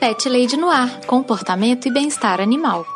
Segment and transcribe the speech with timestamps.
[0.00, 2.86] Pet Lady Noir, comportamento e bem-estar animal.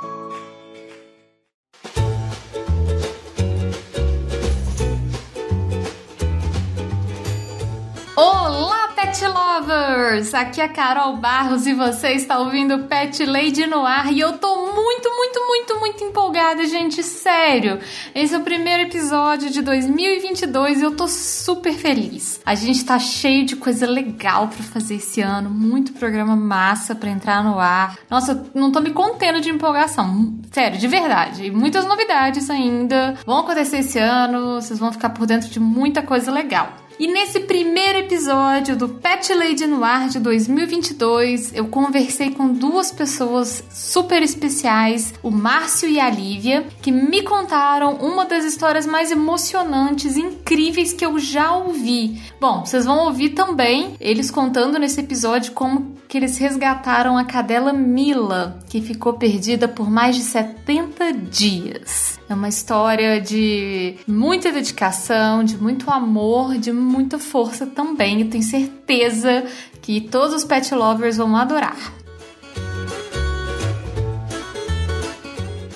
[8.17, 10.33] Olá, Pet Lovers!
[10.33, 14.39] Aqui é a Carol Barros e você está ouvindo Pet Lady no ar e eu
[14.39, 17.81] tô muito, muito, muito, muito empolgada, gente, sério!
[18.15, 22.41] Esse é o primeiro episódio de 2022 e eu tô super feliz.
[22.45, 27.11] A gente tá cheio de coisa legal para fazer esse ano, muito programa massa para
[27.11, 27.99] entrar no ar.
[28.09, 31.51] Nossa, não tô me contendo de empolgação, sério, de verdade.
[31.51, 36.31] Muitas novidades ainda vão acontecer esse ano, vocês vão ficar por dentro de muita coisa
[36.31, 36.84] legal.
[36.97, 43.65] E nesse primeiro episódio do Pet Lady Noir de 2022, eu conversei com duas pessoas
[43.73, 50.17] super especiais, o Márcio e a Lívia, que me contaram uma das histórias mais emocionantes
[50.17, 52.23] incríveis que eu já ouvi.
[52.41, 57.73] Bom, vocês vão ouvir também eles contando nesse episódio como que eles resgataram a cadela
[57.73, 62.21] Mila, que ficou perdida por mais de 70 dias.
[62.29, 68.21] É uma história de muita dedicação, de muito amor, de muita força também.
[68.21, 69.43] Eu tenho certeza
[69.83, 72.04] que todos os pet lovers vão adorar.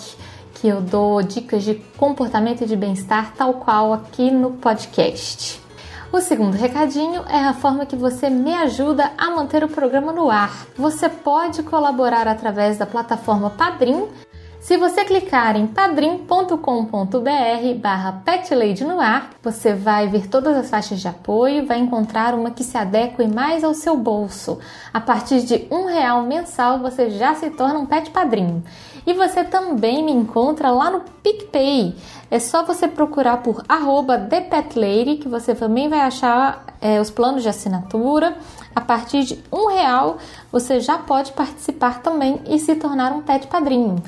[0.55, 5.62] que eu dou dicas de comportamento e de bem-estar, tal qual aqui no podcast.
[6.13, 10.29] O segundo recadinho é a forma que você me ajuda a manter o programa no
[10.29, 10.67] ar.
[10.77, 14.07] Você pode colaborar através da plataforma Padrim.
[14.59, 16.55] Se você clicar em padrim.com.br
[17.81, 18.23] barra
[18.85, 22.77] no ar, você vai ver todas as faixas de apoio vai encontrar uma que se
[22.77, 24.59] adeque mais ao seu bolso.
[24.93, 28.63] A partir de um real mensal, você já se torna um pet padrinho.
[29.05, 31.95] E você também me encontra lá no PicPay.
[32.31, 37.43] É só você procurar por arroba ThePetLady que você também vai achar é, os planos
[37.43, 38.37] de assinatura.
[38.75, 40.17] A partir de um real
[40.51, 44.01] você já pode participar também e se tornar um pet padrinho.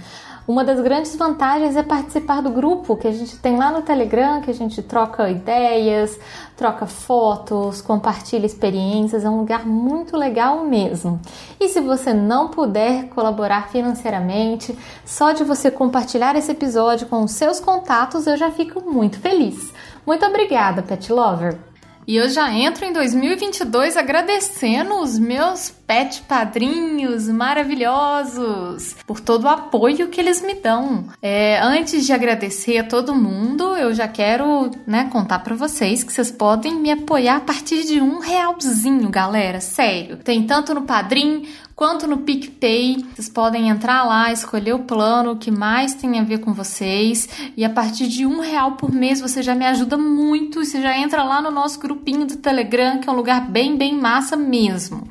[0.47, 4.41] Uma das grandes vantagens é participar do grupo que a gente tem lá no Telegram,
[4.41, 6.19] que a gente troca ideias,
[6.56, 11.19] troca fotos, compartilha experiências, é um lugar muito legal mesmo.
[11.59, 17.31] E se você não puder colaborar financeiramente, só de você compartilhar esse episódio com os
[17.31, 19.73] seus contatos, eu já fico muito feliz.
[20.05, 21.75] Muito obrigada, Pet Lover!
[22.07, 29.49] E eu já entro em 2022 agradecendo os meus pet padrinhos maravilhosos por todo o
[29.49, 31.07] apoio que eles me dão.
[31.21, 36.13] É, antes de agradecer a todo mundo, eu já quero né, contar para vocês que
[36.13, 39.59] vocês podem me apoiar a partir de um realzinho, galera.
[39.59, 40.17] Sério.
[40.17, 43.06] Tem tanto no Padrim quanto no PicPay.
[43.13, 47.28] Vocês podem entrar lá, escolher o plano que mais tem a ver com vocês
[47.58, 50.64] e a partir de um real por mês você já me ajuda muito.
[50.64, 53.96] Você já entra lá no nosso grupinho do Telegram, que é um lugar bem, bem
[54.00, 55.08] massa mesmo.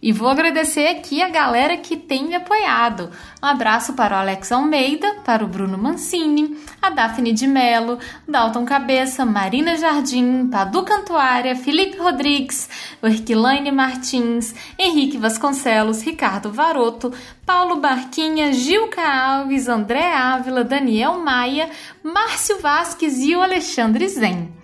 [0.00, 3.10] E vou agradecer aqui a galera que tem me apoiado.
[3.42, 7.98] Um abraço para o Alex Almeida, para o Bruno Mancini, a Daphne de Mello,
[8.28, 12.68] Dalton Cabeça, Marina Jardim, Padu Cantuária, Felipe Rodrigues,
[13.02, 17.12] Erquilaine Martins, Henrique Vasconcelos, Ricardo Varoto,
[17.44, 21.70] Paulo Barquinha, Gilca Alves, André Ávila, Daniel Maia,
[22.02, 24.55] Márcio Vasques e o Alexandre Zen.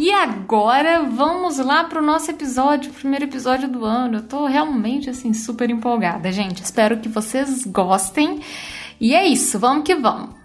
[0.00, 4.18] E agora vamos lá para o nosso episódio, primeiro episódio do ano.
[4.18, 6.62] Eu tô realmente assim super empolgada, gente.
[6.62, 8.40] Espero que vocês gostem.
[9.00, 10.38] E é isso, vamos que vamos.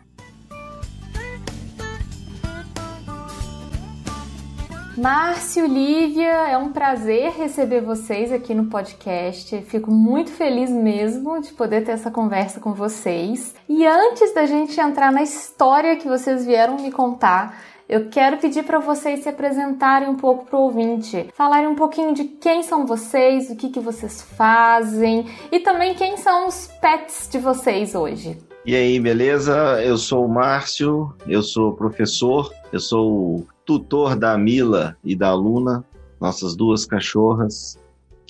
[4.98, 9.62] Márcio, Lívia, é um prazer receber vocês aqui no podcast.
[9.68, 13.54] Fico muito feliz mesmo de poder ter essa conversa com vocês.
[13.70, 17.56] E antes da gente entrar na história que vocês vieram me contar,
[17.88, 22.14] eu quero pedir para vocês se apresentarem um pouco para o ouvinte, falarem um pouquinho
[22.14, 27.28] de quem são vocês, o que, que vocês fazem e também quem são os pets
[27.32, 28.38] de vocês hoje.
[28.66, 29.84] E aí, beleza?
[29.84, 35.34] Eu sou o Márcio, eu sou professor, eu sou o tutor da Mila e da
[35.34, 35.84] Luna,
[36.20, 37.78] nossas duas cachorras,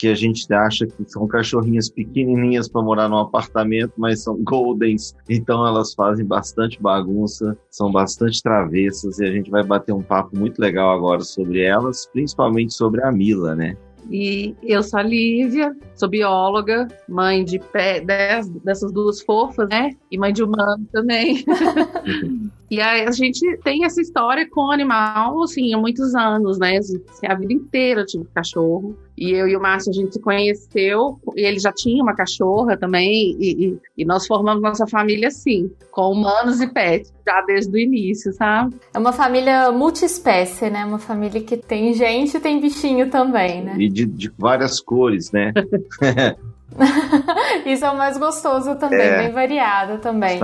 [0.03, 5.15] que a gente acha que são cachorrinhas pequenininhas para morar num apartamento, mas são goldens,
[5.29, 10.37] então elas fazem bastante bagunça, são bastante travessas e a gente vai bater um papo
[10.37, 13.77] muito legal agora sobre elas, principalmente sobre a Mila, né?
[14.11, 19.91] E eu sou a Lívia, sou bióloga, mãe de pé, dez, dessas duas fofas, né?
[20.11, 21.45] E mãe de humano também.
[22.69, 26.75] e aí a gente tem essa história com o animal, assim, há muitos anos, né?
[26.77, 28.97] Assim, a vida inteira eu tive cachorro.
[29.17, 32.77] E eu e o Márcio, a gente se conheceu, e ele já tinha uma cachorra
[32.77, 37.71] também, e, e, e, nós formamos nossa família assim, com humanos e pets, já desde
[37.71, 38.75] o início, sabe?
[38.93, 40.83] É uma família multiespécie, né?
[40.85, 43.75] Uma família que tem gente e tem bichinho também, né?
[43.77, 45.53] E de, de várias cores, né?
[47.65, 50.39] Isso é o mais gostoso também, é, bem variado também.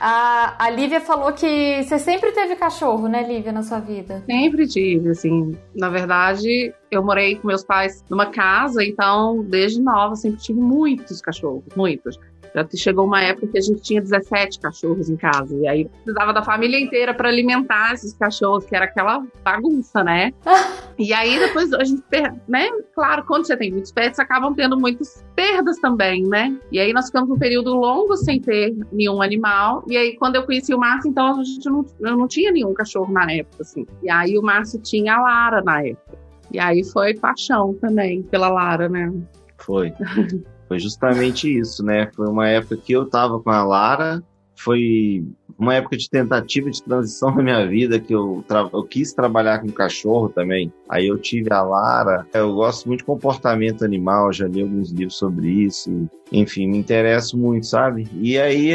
[0.00, 4.22] A, a Lívia falou que você sempre teve cachorro, né, Lívia, na sua vida?
[4.26, 5.56] Sempre tive, assim.
[5.74, 11.20] Na verdade, eu morei com meus pais numa casa, então, desde nova, sempre tive muitos
[11.20, 12.18] cachorros, muitos.
[12.54, 15.56] Já chegou uma época que a gente tinha 17 cachorros em casa.
[15.56, 20.32] E aí precisava da família inteira para alimentar esses cachorros, que era aquela bagunça, né?
[20.98, 22.02] e aí depois a gente,
[22.46, 22.68] né?
[22.94, 26.54] Claro, quando você tem muitos pets, acabam tendo muitas perdas também, né?
[26.70, 29.84] E aí nós ficamos um período longo sem ter nenhum animal.
[29.88, 32.74] E aí quando eu conheci o Márcio, então a gente não, eu não tinha nenhum
[32.74, 33.86] cachorro na época, assim.
[34.02, 36.18] E aí o Márcio tinha a Lara na época.
[36.52, 39.10] E aí foi paixão também pela Lara, né?
[39.56, 39.92] Foi.
[40.72, 42.10] Foi justamente isso, né?
[42.16, 44.22] Foi uma época que eu tava com a Lara,
[44.56, 45.22] foi
[45.58, 48.42] uma época de tentativa de transição na minha vida que eu,
[48.72, 50.72] eu quis trabalhar com cachorro também.
[50.88, 52.26] Aí eu tive a Lara.
[52.32, 56.08] Eu gosto muito de comportamento animal, já li alguns livros sobre isso.
[56.32, 58.08] Enfim, me interesso muito, sabe?
[58.14, 58.72] E aí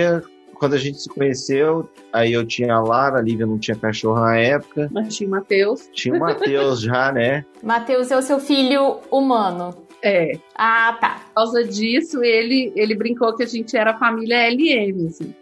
[0.54, 4.20] quando a gente se conheceu, aí eu tinha a Lara, a Lívia não tinha cachorro
[4.20, 4.88] na época.
[4.92, 5.90] Mas tinha o Matheus.
[5.94, 7.44] Tinha o Matheus já, né?
[7.64, 9.87] Matheus é o seu filho humano.
[10.04, 10.38] É.
[10.56, 11.22] Ah, tá.
[11.28, 15.34] Por causa disso, ele, ele brincou que a gente era a família LM, assim.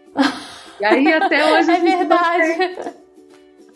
[0.80, 1.70] E aí até hoje.
[1.70, 2.58] é verdade.
[2.58, 2.94] Mantém,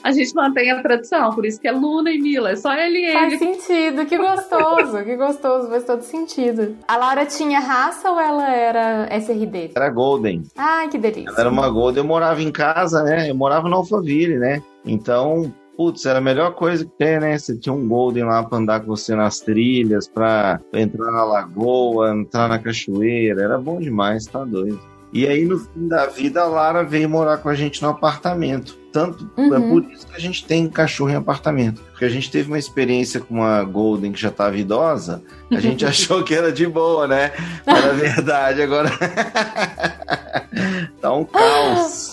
[0.03, 3.13] a gente mantém a tradição, por isso que é Luna e Mila, é só LM.
[3.13, 6.75] Faz sentido, que gostoso, que gostoso, faz todo sentido.
[6.89, 9.73] A Laura tinha raça ou ela era SRD?
[9.75, 10.43] Era Golden.
[10.57, 11.29] Ai, que delícia.
[11.29, 13.29] Ela era uma Golden, eu morava em casa, né?
[13.31, 14.63] Eu morava no Alphaville, né?
[14.87, 17.39] Então, putz, era a melhor coisa que tem, né?
[17.39, 22.13] Você tinha um Golden lá pra andar com você nas trilhas, pra, entrar na lagoa,
[22.13, 23.43] entrar na cachoeira.
[23.43, 24.79] Era bom demais, tá doido.
[25.11, 28.79] E aí, no fim da vida, a Lara veio morar com a gente no apartamento.
[28.93, 29.55] Tanto é uhum.
[29.55, 31.81] é por isso que a gente tem cachorro em apartamento.
[31.81, 35.87] Porque a gente teve uma experiência com uma Golden que já estava idosa, a gente
[35.87, 37.33] achou que era de boa, né?
[37.65, 38.91] Era verdade, agora.
[41.01, 42.10] tá um caos.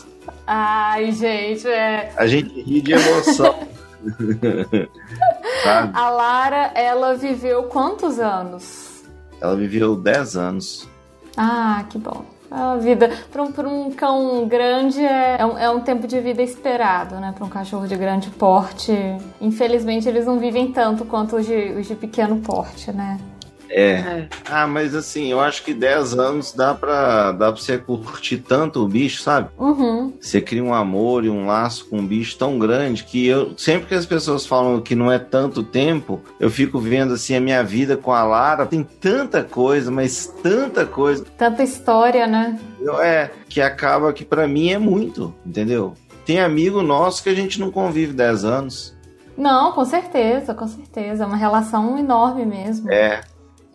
[0.48, 2.14] Ai, gente, é.
[2.16, 3.68] A gente ri de emoção.
[5.94, 9.04] a Lara, ela viveu quantos anos?
[9.42, 10.88] Ela viveu 10 anos.
[11.36, 12.24] Ah, que bom.
[12.50, 16.42] A vida, para um, um cão grande, é, é um, é um tempo de vida
[16.42, 17.34] esperado, né?
[17.36, 18.94] Para um cachorro de grande porte.
[19.42, 23.20] Infelizmente, eles não vivem tanto quanto os de, os de pequeno porte, né?
[23.70, 23.92] É.
[23.92, 24.30] é.
[24.50, 28.84] Ah, mas assim, eu acho que 10 anos dá pra, dá pra você curtir tanto
[28.84, 29.50] o bicho, sabe?
[29.58, 30.14] Uhum.
[30.20, 33.88] Você cria um amor e um laço com um bicho tão grande que eu, sempre
[33.88, 37.64] que as pessoas falam que não é tanto tempo, eu fico vendo assim a minha
[37.64, 38.66] vida com a Lara.
[38.66, 41.26] Tem tanta coisa, mas tanta coisa.
[41.38, 42.60] Tanta história, né?
[43.02, 45.94] É, que acaba que para mim é muito, entendeu?
[46.26, 48.98] Tem amigo nosso que a gente não convive 10 anos.
[49.38, 51.24] Não, com certeza, com certeza.
[51.24, 52.92] É uma relação enorme mesmo.
[52.92, 53.22] É.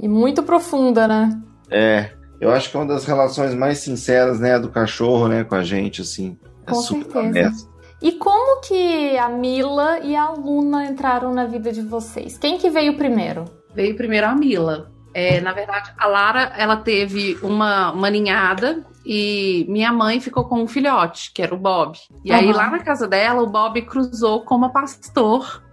[0.02, 1.40] E muito profunda, né?
[1.71, 2.11] É.
[2.40, 5.62] Eu acho que é uma das relações mais sinceras, né, do cachorro, né, com a
[5.62, 6.37] gente, assim.
[6.66, 7.68] É com certeza.
[8.02, 12.37] E como que a Mila e a Luna entraram na vida de vocês?
[12.37, 13.44] Quem que veio primeiro?
[13.73, 14.90] Veio primeiro a Mila.
[15.14, 20.62] É, na verdade, a Lara, ela teve uma, uma ninhada e minha mãe ficou com
[20.62, 21.99] um filhote, que era o Bob.
[22.25, 22.38] E uhum.
[22.38, 25.62] aí, lá na casa dela, o Bob cruzou com uma pastor.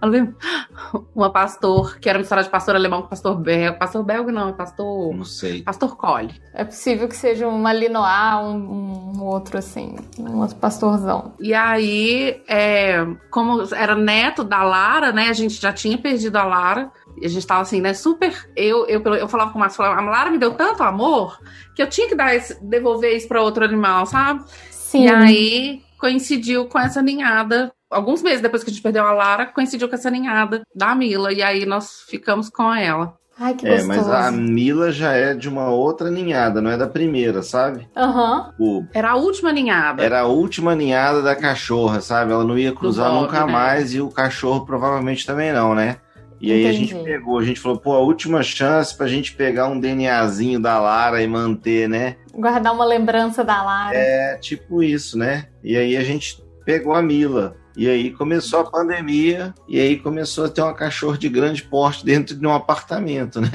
[1.14, 3.76] Uma pastor, que era uma história de pastor alemão com pastor belga.
[3.76, 5.14] Pastor belga não, é pastor.
[5.14, 5.62] Não sei.
[5.62, 6.40] Pastor Collie.
[6.54, 11.34] É possível que seja um Malinois, um, um outro assim, um outro pastorzão.
[11.38, 15.28] E aí, é, como era neto da Lara, né?
[15.28, 16.90] A gente já tinha perdido a Lara.
[17.20, 17.94] E a gente tava assim, né?
[17.94, 18.34] Super.
[18.56, 21.38] Eu, eu, eu falava com o Márcio, a Lara me deu tanto amor
[21.74, 24.44] que eu tinha que dar esse, devolver isso para outro animal, sabe?
[24.70, 25.04] Sim.
[25.04, 27.72] E aí coincidiu com essa ninhada.
[27.90, 31.32] Alguns meses depois que a gente perdeu a Lara, coincidiu com essa ninhada da Mila.
[31.32, 33.18] E aí nós ficamos com ela.
[33.40, 33.92] Ai, que gostoso.
[33.92, 37.88] É, mas a Mila já é de uma outra ninhada, não é da primeira, sabe?
[37.96, 38.52] Aham.
[38.58, 38.86] Uhum.
[38.92, 40.02] Era a última ninhada.
[40.04, 42.32] Era a última ninhada da cachorra, sabe?
[42.32, 43.52] Ela não ia cruzar Bob, nunca né?
[43.52, 45.96] mais e o cachorro provavelmente também não, né?
[46.40, 46.68] E aí Entendi.
[46.68, 50.58] a gente pegou, a gente falou, pô, a última chance pra gente pegar um DNAzinho
[50.58, 52.16] da Lara e manter, né?
[52.32, 53.94] Guardar uma lembrança da Lara.
[53.94, 55.46] É tipo isso, né?
[55.62, 57.56] E aí a gente pegou a Mila.
[57.76, 62.04] E aí começou a pandemia, e aí começou a ter uma cachorra de grande porte
[62.04, 63.48] dentro de um apartamento, né?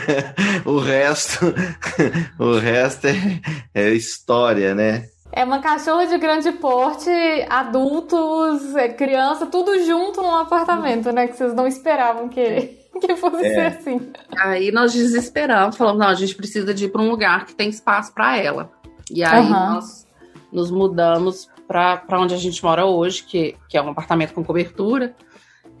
[0.64, 1.54] o resto,
[2.38, 3.40] o resto é,
[3.74, 5.08] é história, né?
[5.36, 7.10] É uma cachorra de grande porte,
[7.50, 11.26] adultos, é, criança, tudo junto num apartamento, né?
[11.26, 13.54] Que vocês não esperavam que, que fosse É.
[13.54, 14.12] ser assim.
[14.38, 17.68] Aí nós desesperamos, falamos, não, a gente precisa de ir para um lugar que tem
[17.68, 18.70] espaço para ela.
[19.10, 19.74] E aí Aham.
[19.74, 20.06] nós
[20.52, 25.16] nos mudamos para onde a gente mora hoje, que, que é um apartamento com cobertura.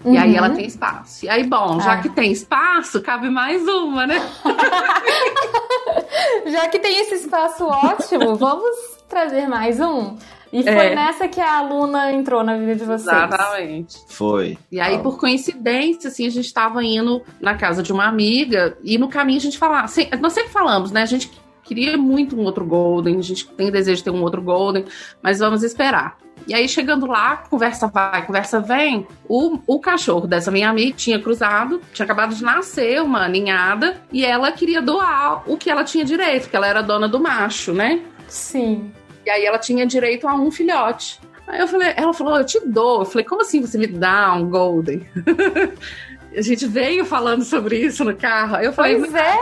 [0.04, 0.36] E aí Uhum.
[0.38, 1.24] ela tem espaço.
[1.24, 2.02] E aí, bom, já Ah.
[2.02, 4.16] que tem espaço, cabe mais uma, né?
[6.46, 8.68] Já que tem esse espaço ótimo, vamos
[9.14, 10.16] trazer mais um.
[10.52, 10.94] E foi É.
[10.94, 13.02] nessa que a aluna entrou na vida de vocês.
[13.06, 13.96] Exatamente.
[14.08, 14.58] Foi.
[14.70, 14.98] E aí, Ah.
[14.98, 19.38] por coincidência, assim, a gente estava indo na casa de uma amiga e no caminho
[19.38, 19.84] a gente falava.
[19.84, 21.02] assim, nós sempre falamos, né?
[21.02, 21.30] A gente
[21.62, 24.84] queria muito um outro Golden, a gente tem desejo de ter um outro Golden,
[25.22, 26.16] mas vamos esperar.
[26.46, 29.06] E aí, chegando lá, conversa vai, conversa vem.
[29.28, 34.24] O, o cachorro dessa minha amiga tinha cruzado, tinha acabado de nascer uma ninhada, e
[34.24, 38.00] ela queria doar o que ela tinha direito, porque ela era dona do macho, né?
[38.28, 38.90] Sim.
[39.24, 41.20] E aí ela tinha direito a um filhote.
[41.46, 43.00] Aí eu falei, ela falou, eu te dou.
[43.00, 45.06] Eu falei, como assim você me dá um Golden?
[46.36, 48.56] a gente veio falando sobre isso no carro.
[48.56, 49.38] Aí eu falei, Pois é.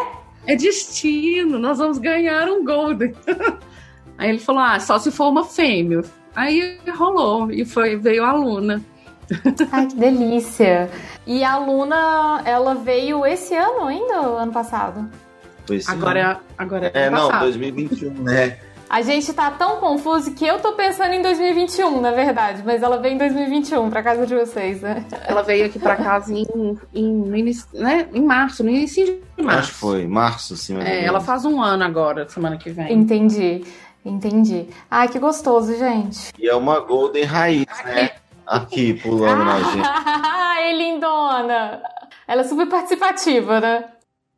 [0.47, 3.15] é destino, nós vamos ganhar um Golden.
[4.19, 6.03] aí ele falou, ah, só se for uma fêmea.
[6.35, 8.83] Aí rolou, e foi, veio a Luna.
[9.71, 10.91] Ai, que delícia.
[11.27, 15.09] E a aluna, ela veio esse ano ainda ou ano passado?
[15.67, 16.01] Foi esse ano.
[16.01, 17.43] Agora, agora É, ano não, passado.
[17.45, 18.59] 2021, né?
[18.93, 22.63] A gente tá tão confuso que eu tô pensando em 2021, na verdade.
[22.63, 25.07] Mas ela veio em 2021 pra casa de vocês, né?
[25.27, 26.45] Ela veio aqui pra casa em,
[26.93, 29.61] em, no né, em março, no início de março.
[29.61, 32.93] Acho que foi, março, ou É, ela faz um ano agora, semana que vem.
[32.93, 33.65] Entendi.
[34.05, 34.69] Entendi.
[34.91, 36.31] Ai, que gostoso, gente.
[36.39, 38.11] E é uma Golden raiz, né?
[38.47, 39.89] Aqui, pulando na gente.
[39.89, 41.83] Ai, lindona.
[42.29, 43.85] Ela é super participativa, né?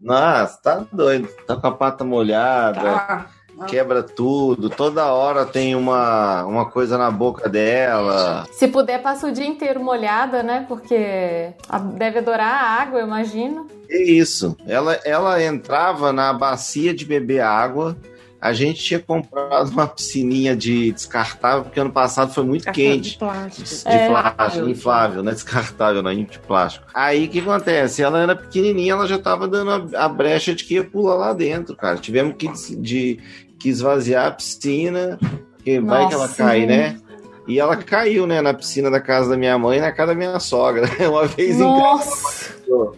[0.00, 1.26] Nossa, tá doido.
[1.44, 3.26] Tá com a pata molhada, Tá.
[3.66, 4.68] Quebra tudo.
[4.70, 8.46] Toda hora tem uma, uma coisa na boca dela.
[8.52, 10.64] Se puder, passa o dia inteiro molhada, né?
[10.68, 11.52] Porque
[11.96, 13.66] deve adorar a água, eu imagino.
[13.88, 14.56] É isso.
[14.66, 17.96] Ela, ela entrava na bacia de beber água.
[18.40, 23.12] A gente tinha comprado uma piscininha de descartável, porque ano passado foi muito quente.
[23.12, 23.88] De plástico.
[23.88, 24.06] De É.
[24.06, 26.84] plástico, inflável, não é descartável, não, de plástico.
[26.92, 28.02] Aí o que acontece?
[28.02, 31.32] Ela era pequenininha, ela já tava dando a, a brecha de que ia pular lá
[31.32, 31.96] dentro, cara.
[31.96, 32.46] Tivemos que,
[32.76, 33.18] de,
[33.64, 35.18] que esvaziar a piscina,
[35.54, 36.36] porque vai que ela Nossa.
[36.36, 37.00] cai, né?
[37.48, 40.14] E ela caiu, né, na piscina da casa da minha mãe e na casa da
[40.14, 40.86] minha sogra.
[41.08, 42.52] Uma vez em Nossa!
[42.52, 42.92] casa.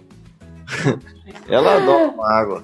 [1.48, 2.62] Ela adora uma água.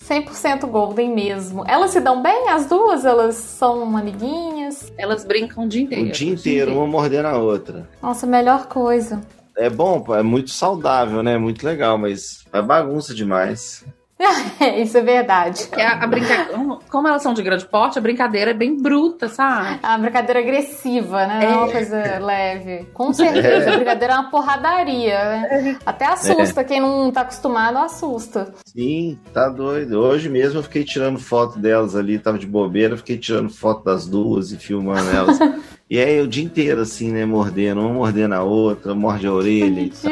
[0.00, 1.64] 100% Golden mesmo.
[1.66, 3.04] Elas se dão bem, as duas?
[3.04, 4.92] Elas são amiguinhas?
[4.96, 6.08] Elas brincam o dia inteiro.
[6.08, 7.88] O dia inteiro, uma mordendo a outra.
[8.00, 9.20] Nossa, melhor coisa.
[9.56, 11.36] É bom, é muito saudável, né?
[11.36, 13.84] Muito legal, mas é bagunça demais.
[14.18, 15.68] É, isso é verdade.
[15.72, 16.48] É a, a brinca...
[16.88, 19.78] Como elas são de grande porte, a brincadeira é bem bruta, sabe?
[19.82, 21.40] É uma brincadeira agressiva, né?
[21.42, 22.86] Não é uma coisa leve.
[22.94, 25.78] Com certeza, a brincadeira é uma porradaria, né?
[25.84, 26.64] Até assusta.
[26.64, 28.52] Quem não tá acostumado, assusta.
[28.64, 30.00] Sim, tá doido.
[30.00, 34.06] Hoje mesmo eu fiquei tirando foto delas ali, tava de bobeira, fiquei tirando foto das
[34.06, 35.38] duas e filmando elas.
[35.90, 39.80] e aí o dia inteiro assim, né, mordendo, uma mordendo a outra, morde a orelha
[39.80, 40.10] e tal.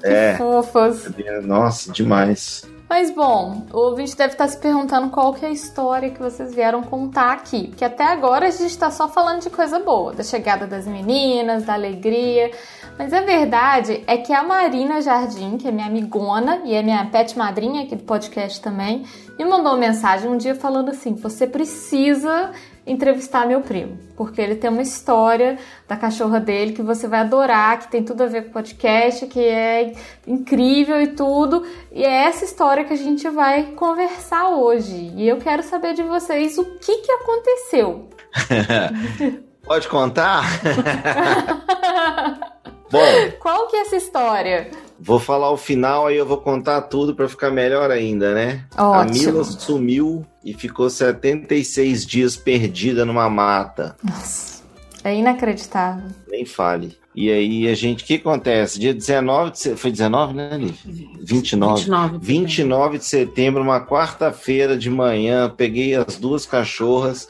[0.00, 0.36] Que É.
[0.36, 1.10] fofas.
[1.44, 2.64] Nossa, demais.
[2.88, 6.54] Mas bom, o ouvinte deve estar se perguntando qual que é a história que vocês
[6.54, 7.68] vieram contar aqui.
[7.68, 11.64] Porque até agora a gente está só falando de coisa boa, da chegada das meninas,
[11.64, 12.50] da alegria.
[12.98, 17.04] Mas a verdade é que a Marina Jardim, que é minha amigona e é minha
[17.06, 19.04] pet madrinha aqui do podcast também,
[19.38, 22.52] me mandou uma mensagem um dia falando assim: você precisa
[22.88, 27.78] entrevistar meu primo, porque ele tem uma história da cachorra dele que você vai adorar,
[27.78, 29.92] que tem tudo a ver com o podcast, que é
[30.26, 31.64] incrível e tudo.
[31.92, 35.12] E é essa história que a gente vai conversar hoje.
[35.16, 38.08] E eu quero saber de vocês o que, que aconteceu.
[39.62, 40.44] Pode contar?
[42.90, 44.70] Bom, Qual que é essa história?
[45.00, 48.64] Vou falar o final, aí eu vou contar tudo pra ficar melhor ainda, né?
[48.76, 53.96] A Mila sumiu e ficou 76 dias perdida numa mata.
[54.02, 54.62] Nossa,
[55.04, 56.08] é inacreditável.
[56.28, 56.96] Nem fale.
[57.14, 58.78] E aí a gente, o que acontece?
[58.78, 61.08] Dia 19 de setembro, foi 19, né, Lívia?
[61.20, 61.74] 29.
[61.74, 62.18] 29.
[62.20, 67.28] 29 de setembro, uma quarta-feira de manhã, peguei as duas cachorras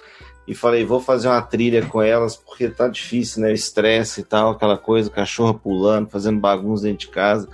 [0.48, 3.52] e falei, vou fazer uma trilha com elas, porque tá difícil, né?
[3.52, 7.46] Estresse e tal, aquela coisa, cachorro pulando, fazendo bagunça dentro de casa.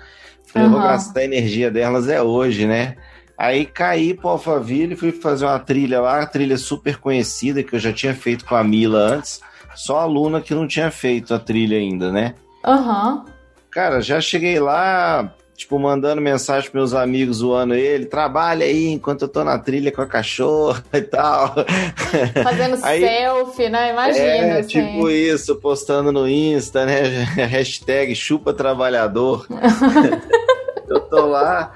[0.46, 0.74] Falei, uhum.
[0.74, 2.96] vou gastar a energia delas é hoje, né?
[3.36, 7.92] Aí caí pro Alphaville, fui fazer uma trilha lá, trilha super conhecida, que eu já
[7.92, 9.40] tinha feito com a Mila antes.
[9.74, 12.36] Só a Luna que não tinha feito a trilha ainda, né?
[12.64, 13.14] Aham.
[13.14, 13.24] Uhum.
[13.72, 19.22] Cara, já cheguei lá, tipo, mandando mensagem pros meus amigos zoando ele, trabalha aí enquanto
[19.22, 21.54] eu tô na trilha com a cachorra e tal.
[22.42, 23.92] Fazendo aí, selfie, né?
[23.92, 24.24] Imagina.
[24.24, 24.68] É, assim.
[24.68, 27.24] tipo isso, postando no Insta, né?
[27.46, 29.46] Hashtag chupa trabalhador.
[30.88, 31.72] eu tô lá,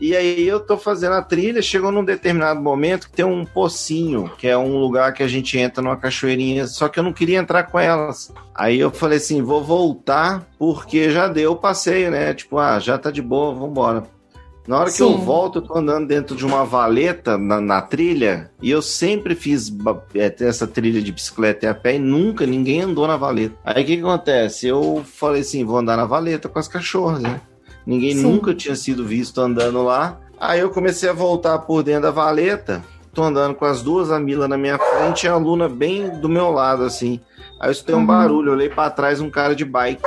[0.00, 4.30] e aí eu tô fazendo a trilha, chegou num determinado momento que tem um pocinho,
[4.38, 7.38] que é um lugar que a gente entra numa cachoeirinha, só que eu não queria
[7.38, 8.32] entrar com elas.
[8.54, 12.32] Aí eu falei assim, vou voltar porque já deu o passeio, né?
[12.34, 14.04] Tipo, ah, já tá de boa, vambora.
[14.68, 14.96] Na hora Sim.
[14.96, 18.82] que eu volto, eu tô andando dentro de uma valeta na, na trilha, e eu
[18.82, 19.72] sempre fiz
[20.14, 23.56] é, essa trilha de bicicleta e a pé, e nunca ninguém andou na valeta.
[23.64, 24.68] Aí o que, que acontece?
[24.68, 27.40] Eu falei assim, vou andar na valeta com as cachorras, né?
[27.88, 28.22] Ninguém Sim.
[28.22, 30.20] nunca tinha sido visto andando lá.
[30.38, 32.84] Aí eu comecei a voltar por dentro da valeta.
[33.14, 36.28] Tô andando com as duas, a Mila na minha frente e a Luna bem do
[36.28, 37.18] meu lado, assim.
[37.58, 38.06] Aí eu escutei um uhum.
[38.06, 40.02] barulho, olhei para trás, um cara de bike.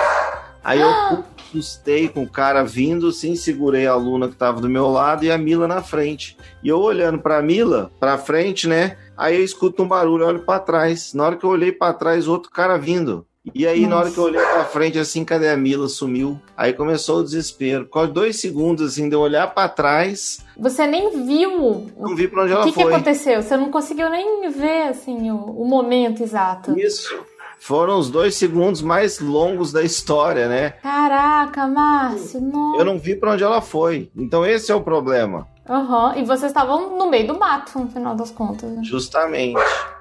[0.63, 4.87] Aí eu assustei com o cara vindo, assim, segurei a Luna que tava do meu
[4.87, 6.37] lado e a Mila na frente.
[6.61, 8.95] E eu olhando pra Mila, pra frente, né?
[9.17, 11.15] Aí eu escuto um barulho, olho para trás.
[11.15, 13.25] Na hora que eu olhei para trás, outro cara vindo.
[13.55, 13.89] E aí, Nossa.
[13.89, 15.87] na hora que eu olhei pra frente, assim, cadê a Mila?
[15.87, 16.39] Sumiu.
[16.55, 17.87] Aí começou o desespero.
[17.87, 20.45] Com dois segundos, assim, de eu olhar para trás.
[20.55, 21.87] Você nem viu.
[21.97, 22.71] Não vi pra onde ela foi.
[22.71, 23.41] O que, que aconteceu?
[23.41, 26.79] Você não conseguiu nem ver, assim, o, o momento exato.
[26.79, 27.17] Isso.
[27.59, 30.71] Foram os dois segundos mais longos da história, né?
[30.81, 32.75] Caraca, Márcio, não.
[32.77, 34.11] Eu não vi para onde ela foi.
[34.15, 35.47] Então esse é o problema.
[35.69, 36.19] Aham, uhum.
[36.19, 38.69] e vocês estavam no meio do mato, no final das contas.
[38.69, 38.83] Né?
[38.83, 39.59] Justamente.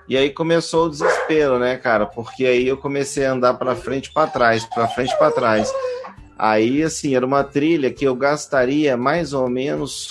[0.08, 2.06] E aí começou o desespero, né, cara?
[2.06, 5.72] Porque aí eu comecei a andar para frente para trás, para frente para trás.
[6.38, 10.08] Aí, assim, era uma trilha que eu gastaria mais ou menos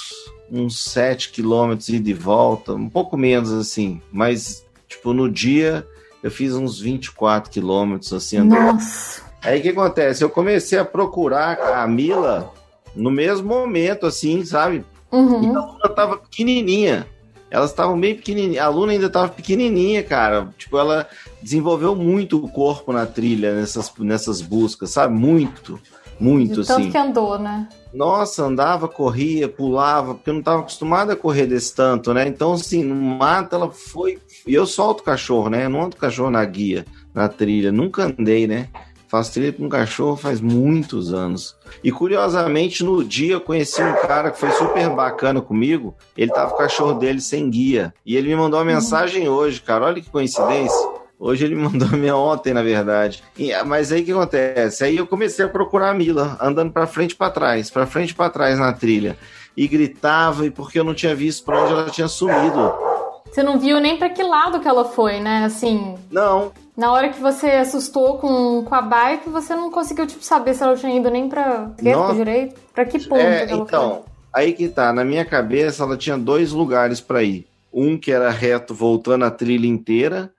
[0.51, 4.01] uns 7 quilômetros e de volta, um pouco menos, assim.
[4.11, 5.85] Mas, tipo, no dia
[6.21, 8.73] eu fiz uns 24 quilômetros, assim, andando.
[8.73, 9.21] Nossa!
[9.41, 10.23] Aí o que acontece?
[10.23, 12.53] Eu comecei a procurar a Mila
[12.95, 14.83] no mesmo momento, assim, sabe?
[15.11, 15.43] Uhum.
[15.43, 17.07] E a Luna tava pequenininha.
[17.51, 18.63] Elas estavam bem pequenininhas.
[18.63, 20.49] A Luna ainda tava pequenininha, cara.
[20.57, 21.07] Tipo, ela
[21.41, 25.13] desenvolveu muito o corpo na trilha, nessas, nessas buscas, sabe?
[25.13, 25.79] Muito,
[26.19, 26.91] muito, De tanto assim.
[26.91, 27.67] que andou, né?
[27.93, 32.27] Nossa, andava, corria, pulava, porque eu não estava acostumado a correr desse tanto, né?
[32.27, 34.19] Então, assim, no mato ela foi.
[34.45, 35.65] E eu solto o cachorro, né?
[35.65, 37.71] Eu não ando cachorro na guia, na trilha.
[37.71, 38.67] Nunca andei, né?
[39.09, 41.55] Faço trilha com cachorro faz muitos anos.
[41.83, 45.95] E curiosamente, no dia eu conheci um cara que foi super bacana comigo.
[46.15, 47.91] Ele tava com o cachorro dele sem guia.
[48.05, 49.85] E ele me mandou uma mensagem hoje, cara.
[49.85, 50.77] Olha que coincidência.
[51.17, 53.23] Hoje ele me mandou a minha ontem, na verdade.
[53.35, 54.83] E, mas aí o que acontece?
[54.83, 58.11] Aí eu comecei a procurar a Mila, andando para frente e para trás, para frente
[58.11, 59.17] e para trás na trilha.
[59.57, 62.88] E gritava, e porque eu não tinha visto para onde ela tinha sumido.
[63.31, 65.45] Você não viu nem para que lado que ela foi, né?
[65.45, 65.95] Assim.
[66.11, 66.51] Não.
[66.75, 70.63] Na hora que você assustou com, com a bike, você não conseguiu tipo saber se
[70.63, 74.01] ela tinha ido nem para esquerda, direito, para que ponto é, que ela então, foi.
[74.33, 77.47] aí que tá, na minha cabeça ela tinha dois lugares para ir.
[77.71, 80.33] Um que era reto voltando a trilha inteira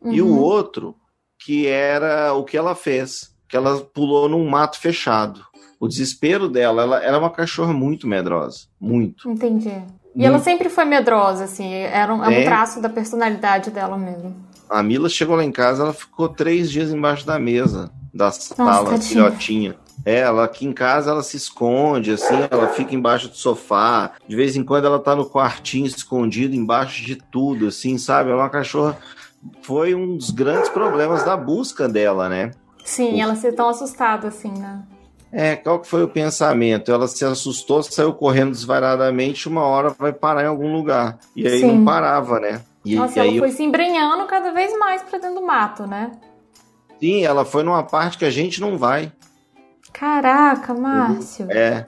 [0.00, 0.12] uhum.
[0.12, 0.38] e o uhum.
[0.38, 0.96] outro
[1.38, 5.44] que era o que ela fez, que ela pulou num mato fechado.
[5.78, 9.28] O desespero dela, ela era uma cachorra muito medrosa, muito.
[9.28, 9.82] Entendi.
[10.14, 12.44] E ela sempre foi medrosa, assim, era um, é um é.
[12.44, 14.36] traço da personalidade dela mesmo.
[14.68, 18.90] A Mila chegou lá em casa, ela ficou três dias embaixo da mesa da sala,
[18.90, 19.74] Nossa, filhotinha.
[20.04, 24.12] É, ela aqui em casa ela se esconde, assim, ela fica embaixo do sofá.
[24.26, 28.30] De vez em quando ela tá no quartinho escondido embaixo de tudo, assim, sabe?
[28.30, 28.98] Ela é uma cachorra.
[29.62, 32.50] Foi um dos grandes problemas da busca dela, né?
[32.84, 34.82] Sim, ela ser tão assustada, assim, né?
[35.32, 36.92] É, qual que foi o pensamento?
[36.92, 41.18] Ela se assustou, saiu correndo desvairadamente, uma hora vai parar em algum lugar.
[41.34, 41.78] E aí Sim.
[41.78, 42.60] não parava, né?
[42.84, 43.38] E, Nossa, e ela aí...
[43.38, 46.12] foi se embrenhando cada vez mais pra dentro do mato, né?
[47.00, 49.10] Sim, ela foi numa parte que a gente não vai.
[49.92, 51.50] Caraca, Márcio.
[51.50, 51.86] É.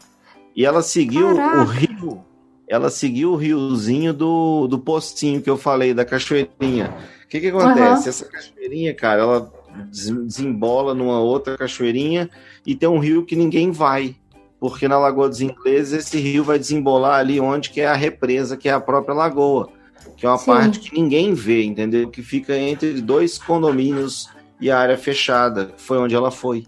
[0.56, 1.60] E ela seguiu Caraca.
[1.60, 2.24] o rio.
[2.66, 6.94] Ela seguiu o riozinho do, do postinho que eu falei, da cachoeirinha.
[7.24, 8.04] O que que acontece?
[8.04, 8.08] Uhum.
[8.08, 9.52] Essa cachoeirinha, cara, ela
[9.90, 12.30] desembola numa outra cachoeirinha
[12.66, 14.16] e tem um rio que ninguém vai,
[14.58, 18.56] porque na Lagoa dos Ingleses esse rio vai desembolar ali onde que é a represa,
[18.56, 19.68] que é a própria lagoa,
[20.16, 20.46] que é uma Sim.
[20.46, 22.08] parte que ninguém vê, entendeu?
[22.08, 24.28] Que fica entre dois condomínios
[24.60, 26.64] e a área fechada, que foi onde ela foi.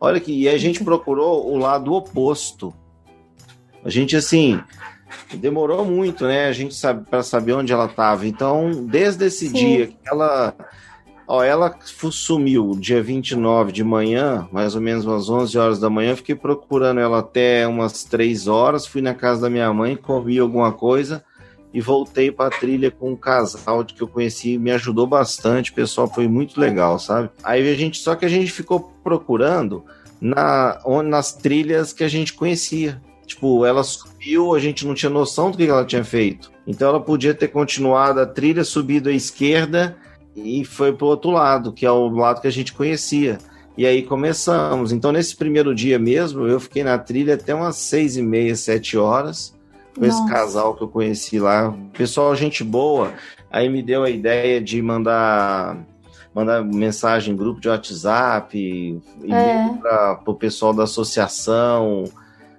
[0.00, 2.72] Olha que e a gente procurou o lado oposto.
[3.84, 4.60] A gente assim,
[5.34, 6.46] demorou muito, né?
[6.46, 8.26] A gente sabe para saber onde ela estava.
[8.26, 9.54] Então, desde esse Sim.
[9.54, 10.54] dia que ela
[11.28, 16.14] Ó, ela sumiu dia 29 de manhã, mais ou menos umas 11 horas da manhã.
[16.14, 18.86] Fiquei procurando ela até umas 3 horas.
[18.86, 21.24] Fui na casa da minha mãe, comi alguma coisa
[21.74, 24.56] e voltei para a trilha com um casal que eu conheci.
[24.56, 27.28] Me ajudou bastante, pessoal foi muito legal, sabe?
[27.42, 29.84] Aí a gente, só que a gente ficou procurando
[30.20, 33.02] na, nas trilhas que a gente conhecia.
[33.26, 36.52] Tipo, ela subiu, a gente não tinha noção do que ela tinha feito.
[36.66, 39.96] Então ela podia ter continuado a trilha, subido à esquerda
[40.36, 43.38] e foi pro outro lado, que é o lado que a gente conhecia.
[43.76, 44.92] E aí começamos.
[44.92, 48.96] Então, nesse primeiro dia mesmo, eu fiquei na trilha até umas seis e meia, sete
[48.96, 49.54] horas,
[49.94, 50.22] com Nossa.
[50.22, 51.74] esse casal que eu conheci lá.
[51.92, 53.12] Pessoal, gente boa.
[53.50, 55.76] Aí me deu a ideia de mandar
[56.34, 59.00] mandar mensagem em grupo de WhatsApp, e
[59.32, 59.68] é.
[59.80, 62.04] para o pessoal da associação.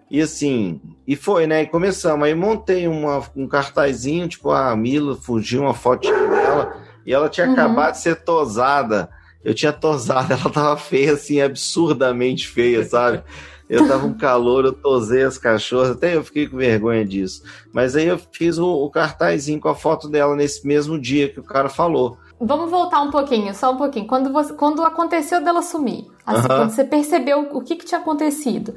[0.10, 1.62] E assim, e foi, né?
[1.62, 2.26] E começamos.
[2.26, 6.87] Aí montei uma, um cartazinho, tipo, a Mila fugiu uma fotinha dela.
[7.08, 7.54] E ela tinha uhum.
[7.54, 9.10] acabado de ser tosada.
[9.42, 13.24] Eu tinha tosado, ela tava feia, assim, absurdamente feia, sabe?
[13.70, 17.44] Eu tava um calor, eu tosei as cachorras, até eu fiquei com vergonha disso.
[17.72, 21.40] Mas aí eu fiz o, o cartazinho com a foto dela nesse mesmo dia que
[21.40, 22.18] o cara falou.
[22.40, 24.06] Vamos voltar um pouquinho, só um pouquinho.
[24.06, 26.48] Quando, você, quando aconteceu dela sumir, assim, uhum.
[26.48, 28.76] quando você percebeu o que, que tinha acontecido,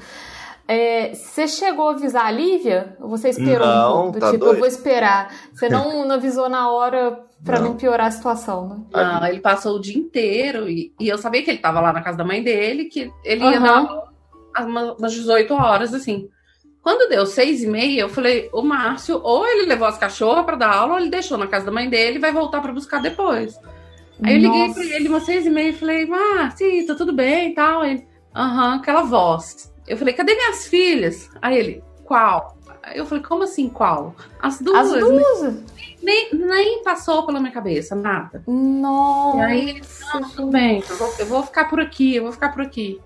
[0.70, 2.96] é, você chegou a avisar a Lívia?
[3.00, 4.12] Ou você esperou não, um pouco?
[4.12, 4.54] Do tá tipo, doido.
[4.54, 5.34] eu vou esperar.
[5.52, 7.70] Você não, não avisou na hora Pra não.
[7.70, 7.76] não.
[7.76, 8.76] piorar a situação, né?
[8.92, 12.02] Não, ele passou o dia inteiro e, e eu sabia que ele tava lá na
[12.02, 14.10] casa da mãe dele, que ele ia uhum.
[14.54, 16.28] dar umas 18 horas, assim.
[16.82, 20.56] Quando deu seis e meia, eu falei, o Márcio, ou ele levou as cachorras para
[20.56, 23.00] dar aula, ou ele deixou na casa da mãe dele e vai voltar para buscar
[23.00, 23.58] depois.
[24.22, 27.52] Aí eu liguei pra ele umas seis e meia e falei, Márcio, tá tudo bem
[27.52, 27.84] e tal.
[27.84, 29.69] Ele, aham, aquela voz.
[29.90, 31.28] Eu falei, cadê minhas filhas?
[31.42, 32.56] Aí ele, qual?
[32.94, 34.14] Eu falei, como assim, qual?
[34.40, 34.92] As duas.
[34.92, 35.64] As duas?
[36.00, 38.40] Nem, nem passou pela minha cabeça, nada.
[38.46, 39.38] Nossa.
[39.38, 39.82] E aí ele
[40.14, 43.00] não, tudo bem, eu vou, eu vou ficar por aqui, eu vou ficar por aqui.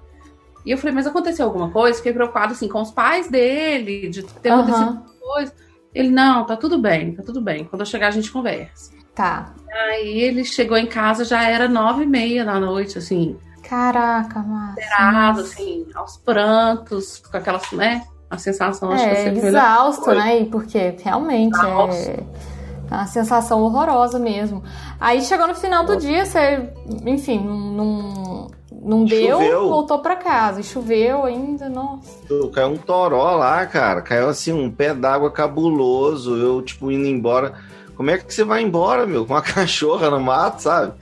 [0.66, 1.96] E eu falei, mas aconteceu alguma coisa?
[1.96, 4.60] Fiquei preocupado, assim, com os pais dele, de ter uhum.
[4.60, 5.54] acontecido alguma coisa.
[5.94, 7.64] Ele, não, tá tudo bem, tá tudo bem.
[7.64, 8.92] Quando eu chegar, a gente conversa.
[9.14, 9.54] Tá.
[9.72, 13.38] Aí ele chegou em casa, já era nove e meia da noite, assim.
[13.68, 14.74] Caraca, mano.
[14.74, 18.04] Desesperado, assim, aos prantos, com aquelas, né?
[18.30, 20.44] A sensação, é, acho que você exausto, né?
[20.50, 24.62] Porque realmente é uma sensação horrorosa mesmo.
[25.00, 26.68] Aí chegou no final do dia, você,
[27.06, 28.48] enfim, não,
[28.84, 29.68] não deu, choveu.
[29.68, 30.60] voltou para casa.
[30.60, 32.18] E choveu ainda, nossa.
[32.52, 34.02] Caiu um toró lá, cara.
[34.02, 36.36] Caiu assim um pé d'água cabuloso.
[36.36, 37.54] Eu, tipo, indo embora.
[37.96, 39.24] Como é que você vai embora, meu?
[39.24, 40.92] Com uma cachorra no mato, sabe?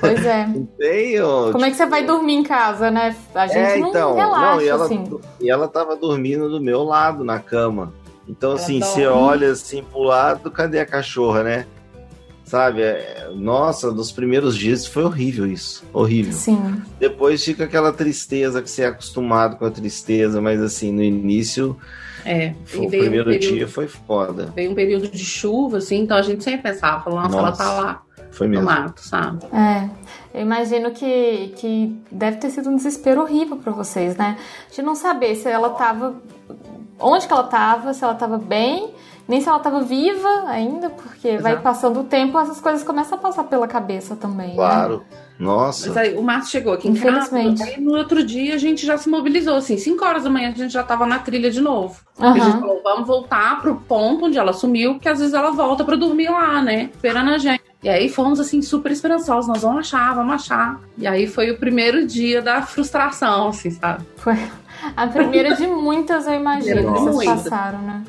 [0.00, 0.48] Pois é.
[0.78, 1.64] Tenho, Como tipo...
[1.64, 3.14] é que você vai tipo dormir em casa, né?
[3.34, 5.20] A gente é, então, não relaxa, não, e ela, assim.
[5.40, 7.92] E ela tava dormindo do meu lado na cama.
[8.28, 11.66] Então, assim, você olha assim pro lado, cadê a cachorra, né?
[12.44, 12.82] Sabe?
[12.82, 15.84] É, nossa, nos primeiros dias foi horrível isso.
[15.92, 16.32] Horrível.
[16.32, 16.82] Sim.
[16.98, 21.76] Depois fica aquela tristeza que você é acostumado com a tristeza, mas assim, no início.
[22.24, 24.52] É, o primeiro um período, dia foi foda.
[24.54, 27.80] Veio um período de chuva, assim, então a gente sempre pensava, nossa, nossa ela tá
[27.80, 28.64] lá foi mesmo.
[28.64, 29.44] no mato, sabe?
[29.52, 29.88] É.
[30.32, 34.38] Eu imagino que, que deve ter sido um desespero horrível para vocês, né?
[34.72, 36.14] De não saber se ela tava
[37.00, 38.90] onde que ela estava, se ela estava bem,
[39.26, 41.42] nem se ela estava viva ainda, porque Exato.
[41.42, 44.48] vai passando o tempo, essas coisas começam a passar pela cabeça também.
[44.48, 44.54] Né?
[44.54, 44.98] Claro.
[44.98, 45.18] Né?
[45.38, 45.88] Nossa.
[45.88, 48.98] Mas aí o Márcio chegou aqui em casa, aí no outro dia a gente já
[48.98, 51.98] se mobilizou, assim, 5 horas da manhã a gente já estava na trilha de novo.
[52.18, 52.28] Uhum.
[52.28, 55.82] A gente falou, vamos voltar pro ponto onde ela sumiu, porque às vezes ela volta
[55.82, 56.90] para dormir lá, né?
[56.92, 57.69] Esperando a gente.
[57.82, 60.80] E aí fomos assim super esperançosos, nós vamos achar, vamos achar.
[60.98, 64.04] E aí foi o primeiro dia da frustração, assim, sabe?
[64.16, 64.36] Foi
[64.96, 68.04] a primeira de muitas, eu imagino, que vocês passaram, né?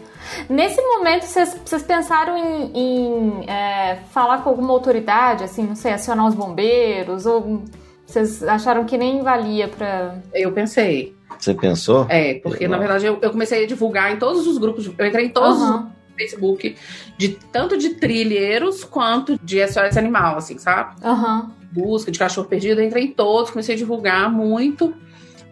[0.49, 5.93] Nesse momento, vocês, vocês pensaram em, em é, falar com alguma autoridade, assim, não sei,
[5.93, 7.63] acionar os bombeiros, ou
[8.05, 10.15] vocês acharam que nem valia para?
[10.33, 11.15] Eu pensei.
[11.39, 12.05] Você pensou?
[12.09, 15.25] É, porque na verdade eu, eu, comecei a divulgar em todos os grupos, eu entrei
[15.25, 15.75] em todos uhum.
[15.77, 15.85] os
[16.17, 16.75] Facebook,
[17.17, 20.95] de, tanto de trilheiros quanto de SOS Animal, assim, sabe?
[21.03, 21.49] Uhum.
[21.71, 24.93] Busca de cachorro perdido, entrei em todos, comecei a divulgar muito.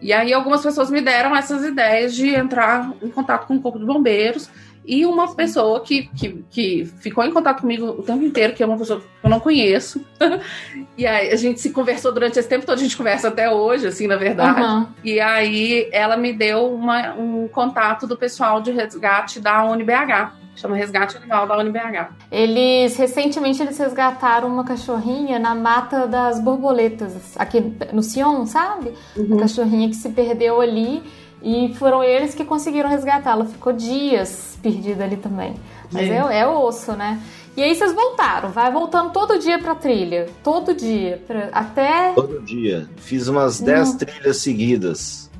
[0.02, 3.78] E aí algumas pessoas me deram essas ideias de entrar em contato com o corpo
[3.78, 4.48] de bombeiros
[4.84, 8.66] e uma pessoa que, que, que ficou em contato comigo o tempo inteiro, que é
[8.66, 10.04] uma pessoa que eu não conheço.
[10.96, 13.86] e aí a gente se conversou durante esse tempo todo, a gente conversa até hoje,
[13.86, 14.60] assim, na verdade.
[14.60, 14.86] Uhum.
[15.04, 20.32] E aí ela me deu uma, um contato do pessoal de resgate da UniBH.
[20.60, 22.10] Chama Resgate Animal da UniBH.
[22.30, 28.92] Eles, recentemente, eles resgataram uma cachorrinha na Mata das Borboletas, aqui no Sion, sabe?
[29.16, 29.24] Uhum.
[29.24, 31.02] Uma cachorrinha que se perdeu ali
[31.42, 33.46] E foram eles que conseguiram resgatá-la.
[33.46, 35.54] Ficou dias perdida ali também.
[35.90, 37.18] Mas é, é, é osso, né?
[37.56, 40.28] E aí vocês voltaram, vai voltando todo dia pra trilha.
[40.44, 41.22] Todo dia.
[41.26, 42.12] Pra, até.
[42.12, 42.86] Todo dia.
[42.96, 45.30] Fiz umas 10 trilhas seguidas.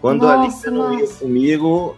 [0.00, 1.96] Quando nossa, a Lívia não ia comigo,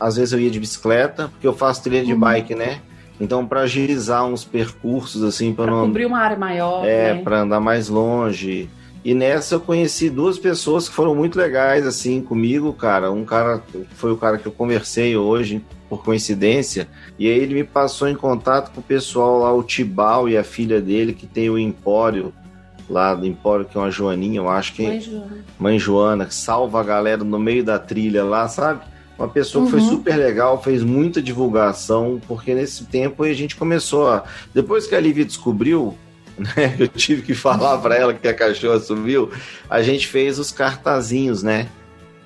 [0.00, 2.18] às vezes eu ia de bicicleta, porque eu faço trilha de uhum.
[2.18, 2.80] bike, né?
[3.20, 5.86] Então, para agilizar uns percursos, assim, para não.
[5.86, 6.86] cobrir uma área maior.
[6.86, 7.22] É, né?
[7.22, 8.70] para andar mais longe.
[9.04, 13.12] E nessa eu conheci duas pessoas que foram muito legais, assim, comigo, cara.
[13.12, 13.62] Um cara
[13.94, 16.86] foi o cara que eu conversei hoje, por coincidência,
[17.18, 20.44] e aí ele me passou em contato com o pessoal lá, o Tibal e a
[20.44, 22.32] filha dele, que tem o Empório,
[22.88, 24.86] lá do Empório, que é uma Joaninha, eu acho que.
[24.86, 25.44] Mãe Joana.
[25.58, 28.82] Mãe Joana, que salva a galera no meio da trilha lá, sabe?
[29.20, 29.88] Uma pessoa que foi uhum.
[29.90, 34.24] super legal, fez muita divulgação, porque nesse tempo a gente começou a.
[34.54, 35.94] Depois que a Lívia descobriu,
[36.38, 36.74] né?
[36.78, 39.30] Eu tive que falar para ela que a cachorra sumiu.
[39.68, 41.68] A gente fez os cartazinhos, né?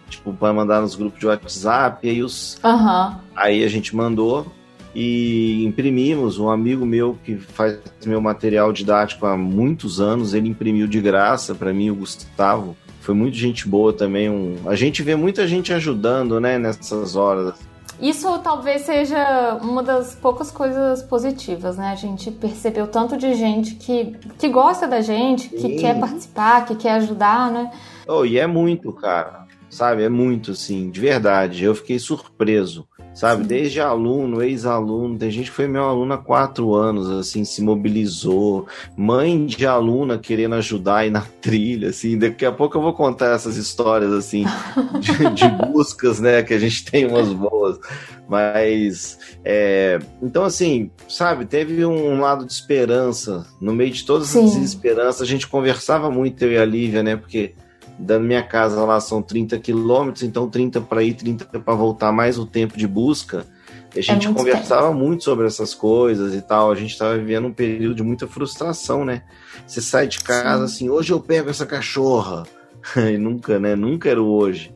[0.08, 2.58] tipo, para mandar nos grupos de WhatsApp, e aí os.
[2.62, 3.16] Uhum.
[3.34, 4.46] Aí a gente mandou
[4.94, 6.38] e imprimimos.
[6.38, 11.54] Um amigo meu que faz meu material didático há muitos anos, ele imprimiu de graça
[11.54, 12.76] para mim, o Gustavo.
[13.04, 14.30] Foi muito gente boa também.
[14.30, 14.56] Um...
[14.66, 17.54] A gente vê muita gente ajudando, né, nessas horas.
[18.00, 21.90] Isso talvez seja uma das poucas coisas positivas, né?
[21.92, 25.76] A gente percebeu tanto de gente que, que gosta da gente, que Sim.
[25.76, 27.70] quer participar, que quer ajudar, né?
[28.08, 30.04] Oh, e é muito, cara sabe?
[30.04, 31.64] É muito assim, de verdade.
[31.64, 33.44] Eu fiquei surpreso, sabe?
[33.44, 38.66] Desde aluno, ex-aluno, tem gente que foi meu aluno há quatro anos, assim, se mobilizou.
[38.96, 42.18] Mãe de aluna querendo ajudar aí na trilha, assim.
[42.18, 44.44] Daqui a pouco eu vou contar essas histórias, assim,
[45.00, 46.42] de, de buscas, né?
[46.42, 47.78] Que a gente tem umas boas.
[48.28, 49.98] Mas, é...
[50.22, 51.44] então, assim, sabe?
[51.44, 53.46] Teve um lado de esperança.
[53.60, 57.16] No meio de todas as desesperanças, a gente conversava muito, eu e a Lívia, né?
[57.16, 57.54] Porque
[57.98, 62.38] da minha casa lá são 30 quilômetros, então 30 para ir, 30 para voltar, mais
[62.38, 63.46] o tempo de busca.
[63.96, 64.98] A gente é muito conversava tempo.
[64.98, 66.72] muito sobre essas coisas e tal.
[66.72, 69.22] A gente estava vivendo um período de muita frustração, né?
[69.66, 70.74] Você sai de casa Sim.
[70.74, 72.42] assim, hoje eu pego essa cachorra.
[72.96, 73.76] e nunca, né?
[73.76, 74.74] Nunca era o hoje.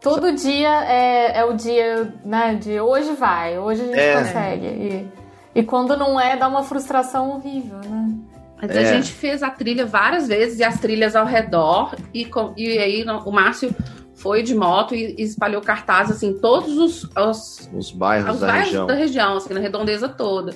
[0.00, 2.54] Todo dia é, é o dia, né?
[2.54, 4.18] De hoje vai, hoje a gente é.
[4.18, 4.66] consegue.
[4.66, 5.08] E,
[5.54, 8.17] e quando não é, dá uma frustração horrível, né?
[8.60, 8.80] Mas é.
[8.80, 11.94] a gente fez a trilha várias vezes e as trilhas ao redor.
[12.12, 13.74] E, e aí o Márcio
[14.14, 18.66] foi de moto e espalhou cartazes assim, todos os, os, os bairros, os da, bairros
[18.66, 18.86] região.
[18.86, 20.54] da região, assim, na redondeza toda.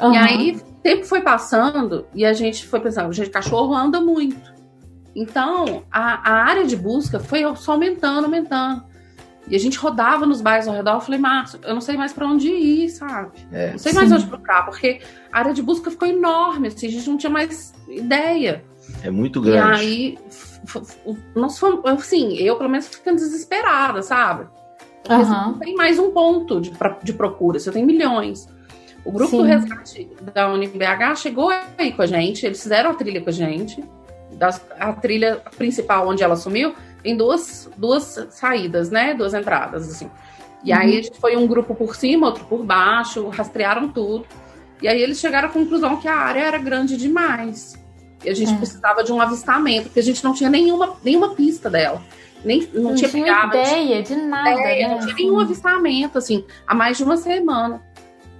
[0.00, 0.14] Uhum.
[0.14, 4.54] E aí o tempo foi passando e a gente foi pensando, gente, cachorro anda muito.
[5.14, 8.84] Então a, a área de busca foi só aumentando, aumentando.
[9.50, 10.92] E a gente rodava nos bairros ao redor.
[10.92, 13.32] Eu falei, Márcio, eu não sei mais para onde ir, sabe?
[13.50, 13.98] É, não sei sim.
[13.98, 15.00] mais onde procurar, porque
[15.32, 18.64] a área de busca ficou enorme, assim, a gente não tinha mais ideia.
[19.02, 19.82] É muito grande.
[19.82, 20.18] E aí,
[21.34, 24.46] nós fomos, assim, eu pelo menos ficando desesperada, sabe?
[25.02, 25.28] Porque uhum.
[25.28, 28.48] não tem mais um ponto de, de procura, você tem milhões.
[29.04, 29.38] O grupo Sim.
[29.38, 33.32] do resgate da UniBH chegou aí com a gente, eles fizeram a trilha com a
[33.32, 33.82] gente.
[34.32, 39.14] Das, a trilha principal onde ela sumiu, em duas, duas saídas, né?
[39.14, 40.10] Duas entradas, assim.
[40.64, 40.78] E uhum.
[40.78, 44.26] aí a gente foi um grupo por cima, outro por baixo, rastrearam tudo.
[44.82, 47.78] E aí eles chegaram à conclusão que a área era grande demais.
[48.24, 48.56] E a gente é.
[48.56, 52.02] precisava de um avistamento, porque a gente não tinha nenhuma, nenhuma pista dela.
[52.44, 54.50] Nem, não, não tinha, tinha pegado, ideia de nada.
[54.50, 54.94] Ideia, né?
[54.94, 57.82] Não tinha nenhum avistamento, assim, há mais de uma semana.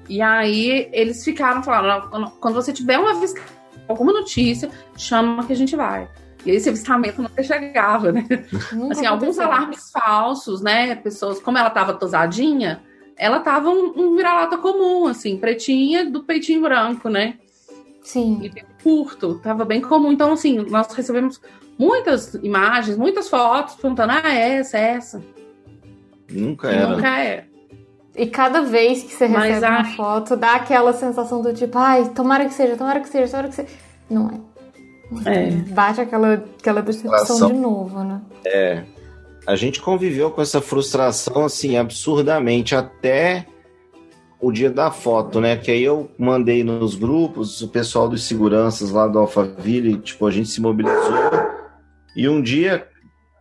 [0.09, 3.53] E aí eles ficaram falando: quando você tiver um avistamento,
[3.87, 6.09] alguma notícia, chama que a gente vai.
[6.45, 8.27] E esse avistamento nunca chegava, né?
[8.73, 10.95] Nunca assim, alguns alarmes falsos, né?
[10.95, 12.83] Pessoas, como ela tava tosadinha,
[13.17, 17.39] ela tava um, um vira-lata comum, assim, pretinha do peitinho branco, né?
[18.03, 18.41] Sim.
[18.43, 20.13] E curto, tava bem comum.
[20.13, 21.41] Então, assim, nós recebemos
[21.79, 25.23] muitas imagens, muitas fotos, perguntando: ah, é essa, é essa.
[26.31, 26.89] Nunca era.
[26.89, 27.45] Nunca é.
[28.17, 32.45] E cada vez que você recebe uma foto, dá aquela sensação do tipo, ai, tomara
[32.45, 33.69] que seja, tomara que seja, tomara que seja.
[34.09, 34.50] Não é.
[35.25, 35.51] É.
[35.73, 38.21] Bate aquela, aquela decepção de novo, né?
[38.45, 38.85] É.
[39.47, 43.47] A gente conviveu com essa frustração, assim, absurdamente, até
[44.41, 45.57] o dia da foto, né?
[45.57, 50.31] Que aí eu mandei nos grupos, o pessoal dos seguranças lá do Alphaville, tipo, a
[50.31, 51.31] gente se mobilizou.
[52.17, 52.87] E um dia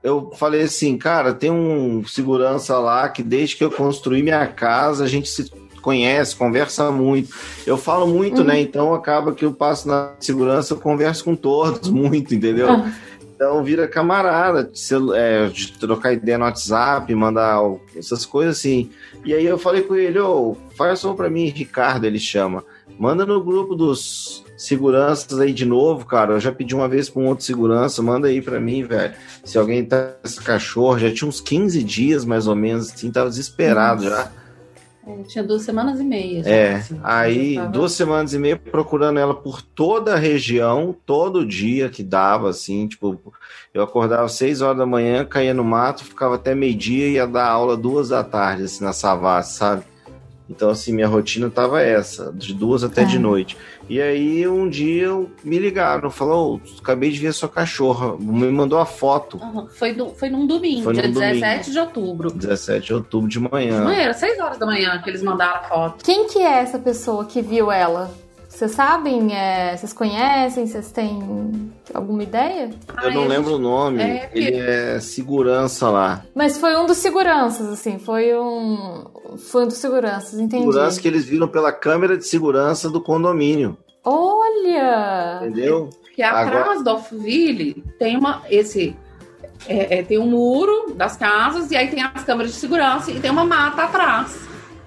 [0.03, 5.03] eu falei assim, cara, tem um segurança lá que desde que eu construí minha casa,
[5.03, 7.33] a gente se conhece, conversa muito.
[7.65, 8.53] Eu falo muito, né?
[8.53, 8.59] uhum.
[8.59, 8.61] né?
[8.61, 12.69] Então acaba que eu passo na segurança, eu converso com todos muito, entendeu?
[12.69, 12.91] Uhum.
[13.39, 14.81] Então vira camarada, de,
[15.15, 17.61] é, de, trocar ideia no WhatsApp, mandar
[17.95, 18.89] essas coisas assim.
[19.23, 22.65] E aí eu falei com ele, ô, oh, faz só pra mim, Ricardo, ele chama.
[22.99, 26.33] Manda no grupo dos seguranças aí de novo, cara.
[26.33, 29.13] Eu já pedi uma vez para um outro segurança, manda aí para mim, velho.
[29.45, 33.29] Se alguém tá esse cachorro, já tinha uns 15 dias mais ou menos, assim, tava
[33.29, 34.15] desesperado Nossa.
[34.15, 34.31] já.
[35.09, 36.43] É, tinha duas semanas e meia.
[36.43, 37.69] Já, é, assim, aí tava...
[37.69, 42.87] duas semanas e meia procurando ela por toda a região, todo dia que dava, assim,
[42.87, 43.19] tipo,
[43.73, 47.47] eu acordava seis horas da manhã, caía no mato, ficava até meio-dia e ia dar
[47.47, 49.83] aula duas da tarde, assim, na Savassi, sabe?
[50.49, 53.05] Então, assim, minha rotina tava essa, de duas até é.
[53.05, 53.55] de noite.
[53.87, 55.09] E aí, um dia,
[55.43, 59.37] me ligaram, falou, oh, acabei de ver sua cachorra, me mandou a foto.
[59.37, 59.67] Uhum.
[59.67, 61.71] Foi, do, foi num domingo, foi dia num 17 domingo.
[61.71, 62.31] de outubro.
[62.31, 63.79] 17 de outubro de manhã.
[63.79, 66.03] De manhã, era 6 horas da manhã que eles mandaram a foto.
[66.03, 68.11] Quem que é essa pessoa que viu ela?
[68.59, 69.33] Vocês sabem?
[69.33, 70.67] É, vocês conhecem?
[70.67, 72.69] Vocês têm alguma ideia?
[73.01, 74.03] Eu não lembro o nome.
[74.03, 76.25] É, Ele é segurança lá.
[76.35, 77.97] Mas foi um dos seguranças, assim.
[77.99, 79.05] Foi um.
[79.49, 80.65] Foi um dos seguranças, entendi.
[80.65, 83.77] Segurança que eles viram pela câmera de segurança do condomínio.
[84.03, 85.39] Olha!
[85.41, 85.89] Entendeu?
[86.13, 86.83] Que atrás Agora...
[86.83, 88.41] do Alphaville tem uma.
[88.49, 88.93] Esse.
[89.69, 93.21] É, é, tem um muro das casas e aí tem as câmeras de segurança e
[93.21, 94.37] tem uma mata atrás.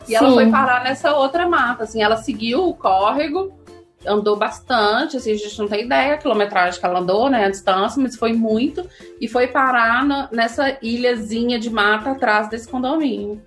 [0.03, 0.17] E Sim.
[0.17, 3.62] ela foi parar nessa outra mata, assim, ela seguiu o córrego
[4.07, 7.51] andou bastante, assim, a gente não tem ideia a quilometragem que ela andou, né, a
[7.51, 8.87] distância, mas foi muito,
[9.21, 13.41] e foi parar na, nessa ilhazinha de mata atrás desse condomínio.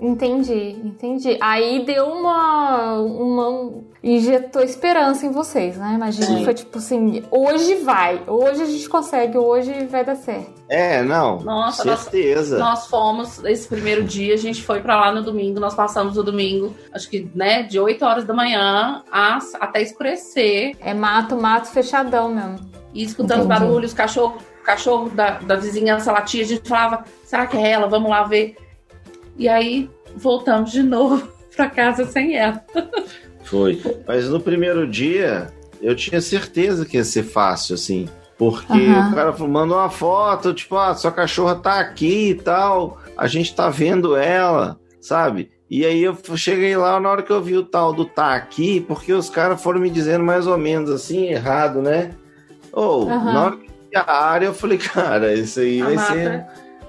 [0.00, 1.36] Entendi, entendi.
[1.40, 3.72] Aí deu uma, uma.
[4.02, 5.94] injetou esperança em vocês, né?
[5.94, 10.62] Imagina que foi tipo assim: hoje vai, hoje a gente consegue, hoje vai dar certo.
[10.68, 11.40] É, não.
[11.40, 12.58] Nossa, certeza.
[12.58, 16.16] Nós, nós fomos, esse primeiro dia, a gente foi para lá no domingo, nós passamos
[16.16, 20.76] o domingo, acho que, né, de 8 horas da manhã até escurecer.
[20.80, 22.70] É mato, mato fechadão mesmo.
[22.94, 23.60] E escutando Entendi.
[23.60, 27.88] barulhos, cachorro, cachorro da, da vizinhança latia, a gente falava: será que é ela?
[27.88, 28.56] Vamos lá ver
[29.38, 32.62] e aí voltamos de novo para casa sem ela.
[33.44, 33.80] Foi.
[34.06, 38.08] Mas no primeiro dia, eu tinha certeza que ia ser fácil, assim.
[38.36, 39.10] Porque uhum.
[39.10, 43.52] o cara mandou uma foto, tipo, ah, sua cachorra tá aqui e tal, a gente
[43.52, 45.50] tá vendo ela, sabe?
[45.68, 48.80] E aí eu cheguei lá na hora que eu vi o tal do tá aqui,
[48.80, 52.12] porque os caras foram me dizendo mais ou menos assim, errado, né?
[52.72, 53.32] Ou, oh, uhum.
[53.32, 56.12] na hora que eu vi a área, eu falei, cara, isso aí a vai mata.
[56.12, 56.46] ser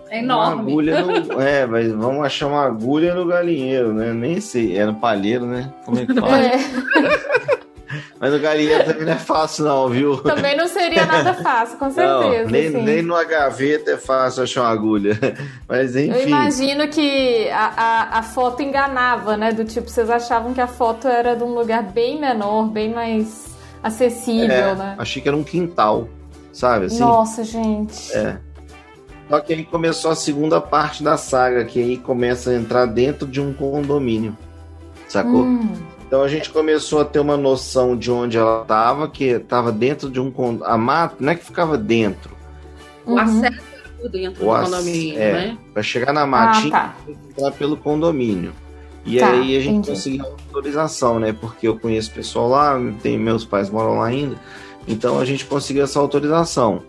[0.10, 0.54] é enorme.
[0.54, 4.14] Uma agulha no, é, mas vamos achar uma agulha no galinheiro, né?
[4.14, 4.78] Nem sei.
[4.78, 5.72] É no palheiro, né?
[5.86, 6.40] Como é que fala?
[6.40, 6.60] É.
[8.20, 10.18] Mas o galinheiro também não é fácil, não, viu?
[10.18, 12.44] Também não seria nada fácil, com certeza.
[12.44, 12.82] Não, nem, assim.
[12.84, 15.18] nem numa gaveta é fácil achar uma agulha.
[15.68, 16.12] Mas enfim.
[16.12, 19.52] Eu imagino que a, a, a, foto enganava, né?
[19.52, 23.48] Do tipo, vocês achavam que a foto era de um lugar bem menor, bem mais
[23.82, 24.96] acessível, é, né?
[24.98, 26.08] Achei que era um quintal,
[26.52, 26.86] sabe?
[26.86, 28.14] Assim, Nossa, gente.
[28.14, 28.38] É.
[29.30, 33.28] Só que aí começou a segunda parte da saga, que aí começa a entrar dentro
[33.28, 34.36] de um condomínio.
[35.08, 35.44] Sacou?
[35.44, 35.76] Hum.
[36.08, 40.10] Então a gente começou a ter uma noção de onde ela estava, que estava dentro
[40.10, 42.36] de um a mata, não é que ficava dentro.
[43.06, 43.20] O uhum.
[43.20, 45.58] acesso era por dentro o do condomínio, é, né?
[45.72, 46.96] Para chegar na matinha, ah, tá.
[47.08, 48.54] entrar pelo condomínio.
[49.06, 49.90] E tá, aí a gente entendi.
[49.90, 51.32] conseguiu autorização, né?
[51.32, 54.36] Porque eu conheço pessoal lá, tem meus pais moram lá ainda.
[54.88, 56.84] Então a gente conseguiu essa autorização.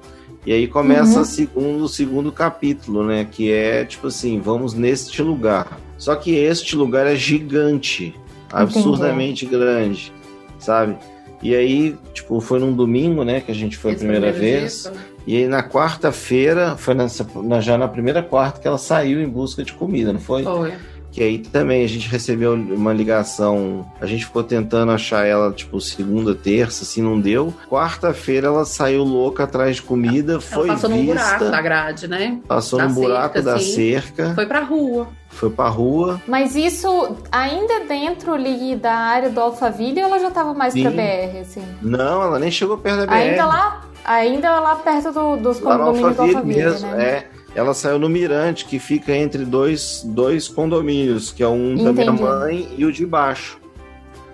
[0.47, 1.25] E aí começa uhum.
[1.25, 3.27] segundo, o segundo capítulo, né?
[3.31, 5.79] Que é tipo assim, vamos neste lugar.
[5.99, 8.15] Só que este lugar é gigante,
[8.51, 9.63] absurdamente Entendi.
[9.63, 10.13] grande,
[10.59, 10.97] sabe?
[11.43, 14.83] E aí, tipo, foi num domingo, né, que a gente foi Esse a primeira vez.
[14.83, 14.93] Dia,
[15.27, 19.29] e aí na quarta-feira, foi nessa, na, já na primeira quarta que ela saiu em
[19.29, 20.43] busca de comida, não foi?
[20.43, 20.73] Foi.
[21.13, 25.81] Que aí também a gente recebeu uma ligação, a gente ficou tentando achar ela, tipo,
[25.81, 27.53] segunda, terça, assim, não deu.
[27.69, 30.89] Quarta-feira ela saiu louca atrás de comida, ela foi passou vista.
[30.89, 32.39] Passou no buraco da grade, né?
[32.47, 34.35] Passou da no buraco cerca, da assim, cerca.
[34.35, 35.09] Foi pra rua.
[35.29, 36.21] Foi pra rua.
[36.27, 40.83] Mas isso ainda dentro ali da área do Alphaville ou ela já tava mais Sim.
[40.83, 41.63] pra BR, assim?
[41.83, 43.13] Não, ela nem chegou perto da BR.
[43.15, 47.05] Ainda lá, ainda lá perto do, dos condomínios do Alphaville, mesmo, né?
[47.05, 51.85] É ela saiu no Mirante, que fica entre dois, dois condomínios, que é um Entendi.
[51.85, 53.61] da minha mãe e o de baixo.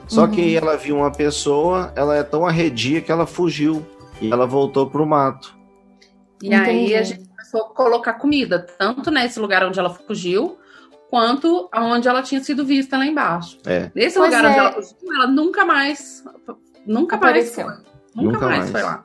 [0.07, 0.31] Só uhum.
[0.31, 3.85] que ela viu uma pessoa, ela é tão arredia que ela fugiu
[4.20, 5.57] e ela voltou pro mato.
[6.42, 6.70] E Entendi.
[6.70, 10.59] aí a gente começou a colocar comida, tanto nesse lugar onde ela fugiu,
[11.11, 13.59] quanto aonde ela tinha sido vista lá embaixo.
[13.66, 13.90] É.
[13.94, 14.48] Nesse pois lugar é.
[14.48, 16.24] onde ela fugiu, ela nunca mais,
[16.87, 17.66] nunca Apareceu.
[17.66, 17.87] mais foi.
[18.14, 19.05] Nunca, nunca mais, mais foi lá.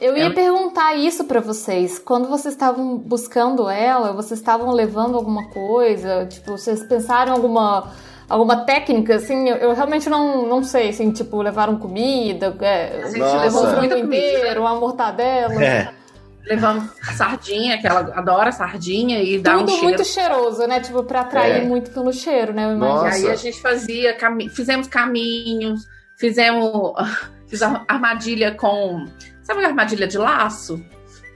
[0.00, 0.34] Eu ia ela...
[0.34, 1.98] perguntar isso para vocês.
[1.98, 6.26] Quando vocês estavam buscando ela, vocês estavam levando alguma coisa?
[6.26, 7.92] Tipo, vocês pensaram em alguma
[8.28, 13.06] alguma técnica, assim, eu, eu, realmente não, não sei, assim, tipo, levaram comida, é, a
[13.06, 13.36] gente Nossa.
[13.36, 15.62] levou um frango inteiro, uma mortadela.
[15.62, 15.92] É.
[16.44, 19.84] Levamos sardinha, que ela adora sardinha e dá Tudo um cheiro.
[19.84, 20.80] muito cheiroso, né?
[20.80, 21.64] Tipo, pra atrair é.
[21.64, 22.64] muito pelo cheiro, né?
[22.64, 26.92] E aí a gente fazia, cami fizemos caminhos, fizemos
[27.48, 29.06] Fiz armadilha com.
[29.46, 30.84] Sabe a armadilha de laço?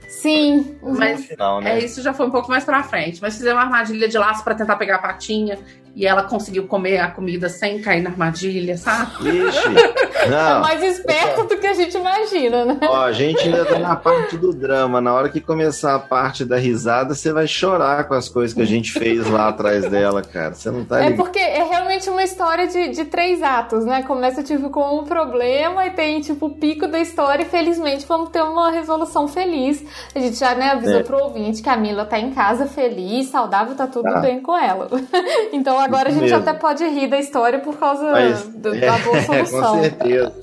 [0.09, 0.77] Sim.
[0.83, 1.79] Mas Final, né?
[1.79, 3.21] é, isso já foi um pouco mais pra frente.
[3.21, 5.57] Mas fizemos uma armadilha de laço pra tentar pegar a patinha.
[5.95, 9.29] E ela conseguiu comer a comida sem cair na armadilha, sabe?
[9.29, 9.61] Ixi.
[10.21, 10.61] É Não.
[10.61, 12.77] mais esperto do que a gente imagina, né?
[12.83, 15.01] Ó, a gente ainda tá na parte do drama.
[15.01, 18.61] Na hora que começar a parte da risada, você vai chorar com as coisas que
[18.61, 20.53] a gente fez lá atrás dela, cara.
[20.53, 24.03] Você não tá É porque é realmente uma história de, de três atos, né?
[24.03, 28.29] Começa, tipo, com um problema e tem, tipo, o pico da história e felizmente vamos
[28.29, 29.83] ter uma resolução feliz.
[30.13, 31.03] A gente já, né, avisou É.
[31.03, 34.19] pro ouvinte que a Mila tá em casa feliz, saudável, tá tudo Tá.
[34.19, 34.87] bem com ela.
[35.51, 36.37] Então agora a gente mesmo.
[36.37, 39.75] até pode rir da história por causa Mas, do- é, da boa solução.
[39.77, 40.33] com certeza.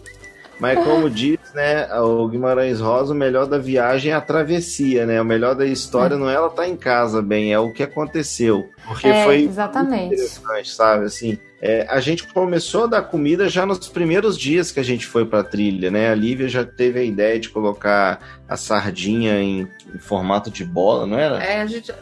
[0.61, 5.23] Mas como diz, né, o Guimarães Rosa, o melhor da viagem é a travessia, né?
[5.23, 8.69] O melhor da história não é ela estar em casa bem, é o que aconteceu.
[8.85, 10.15] Porque É, foi exatamente.
[10.15, 11.05] interessante, sabe?
[11.05, 15.07] Assim, é, a gente começou a dar comida já nos primeiros dias que a gente
[15.07, 16.11] foi pra trilha, né?
[16.11, 18.19] A Lívia já teve a ideia de colocar
[18.49, 21.41] a sardinha em, em formato de bola, não era?
[21.41, 21.93] É, a gente.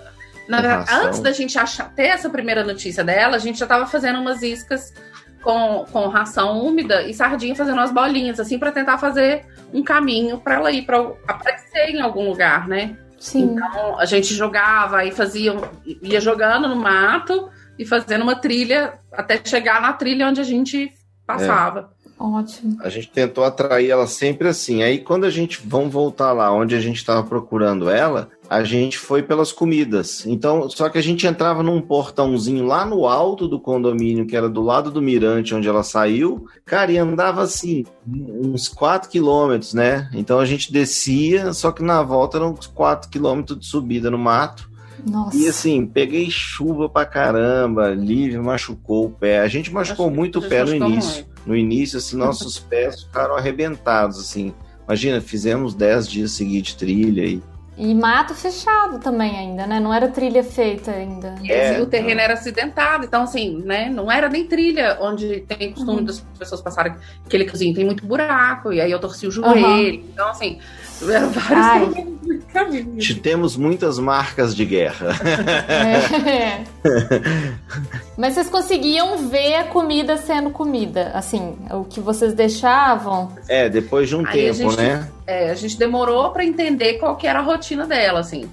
[0.49, 4.21] Na antes da gente achar, ter essa primeira notícia dela, a gente já tava fazendo
[4.21, 4.93] umas iscas
[5.43, 10.39] com, com ração úmida e sardinha fazendo umas bolinhas, assim, pra tentar fazer um caminho
[10.39, 12.97] pra ela ir para aparecer em algum lugar, né?
[13.19, 13.55] Sim.
[13.55, 15.55] Então a gente jogava e fazia,
[16.03, 20.93] ia jogando no mato e fazendo uma trilha até chegar na trilha onde a gente
[21.27, 21.93] passava.
[22.19, 22.79] Ótimo.
[22.81, 24.83] A gente tentou atrair ela sempre assim.
[24.83, 28.97] Aí quando a gente vamos voltar lá onde a gente estava procurando ela, a gente
[28.97, 30.25] foi pelas comidas.
[30.27, 34.49] Então, só que a gente entrava num portãozinho lá no alto do condomínio, que era
[34.49, 40.09] do lado do mirante onde ela saiu, cara, e andava assim, uns 4 quilômetros, né?
[40.15, 44.19] Então a gente descia, só que na volta eram uns 4 quilômetros de subida no
[44.19, 44.71] mato.
[45.07, 45.37] Nossa.
[45.37, 49.41] E assim, peguei chuva pra caramba, Lívia machucou o pé.
[49.41, 51.25] A gente machucou Acho- muito o pé no início.
[51.25, 51.36] muito.
[51.47, 54.53] No início, assim, nossos pés ficaram arrebentados, assim.
[54.87, 57.43] Imagina, fizemos 10 dias seguidos de trilha e
[57.79, 59.79] E mato fechado também ainda, né?
[59.79, 61.35] Não era trilha feita ainda.
[61.43, 62.23] E É, assim, o terreno não.
[62.25, 66.05] era acidentado, então assim, né, não era nem trilha onde tem costume Uhum.
[66.05, 66.95] das pessoas passarem
[67.25, 70.59] aquele caminho, tem muito buraco, e aí eu torci o joelho, então assim,
[71.03, 73.15] eram vários Ai.
[73.15, 75.09] temos muitas marcas de guerra.
[75.69, 76.65] É.
[78.17, 83.31] Mas vocês conseguiam ver a comida sendo comida, assim, o que vocês deixavam.
[83.49, 85.09] É, depois de um Aí tempo, gente- né?
[85.27, 88.49] É, a gente demorou pra entender qual que era a rotina dela, assim.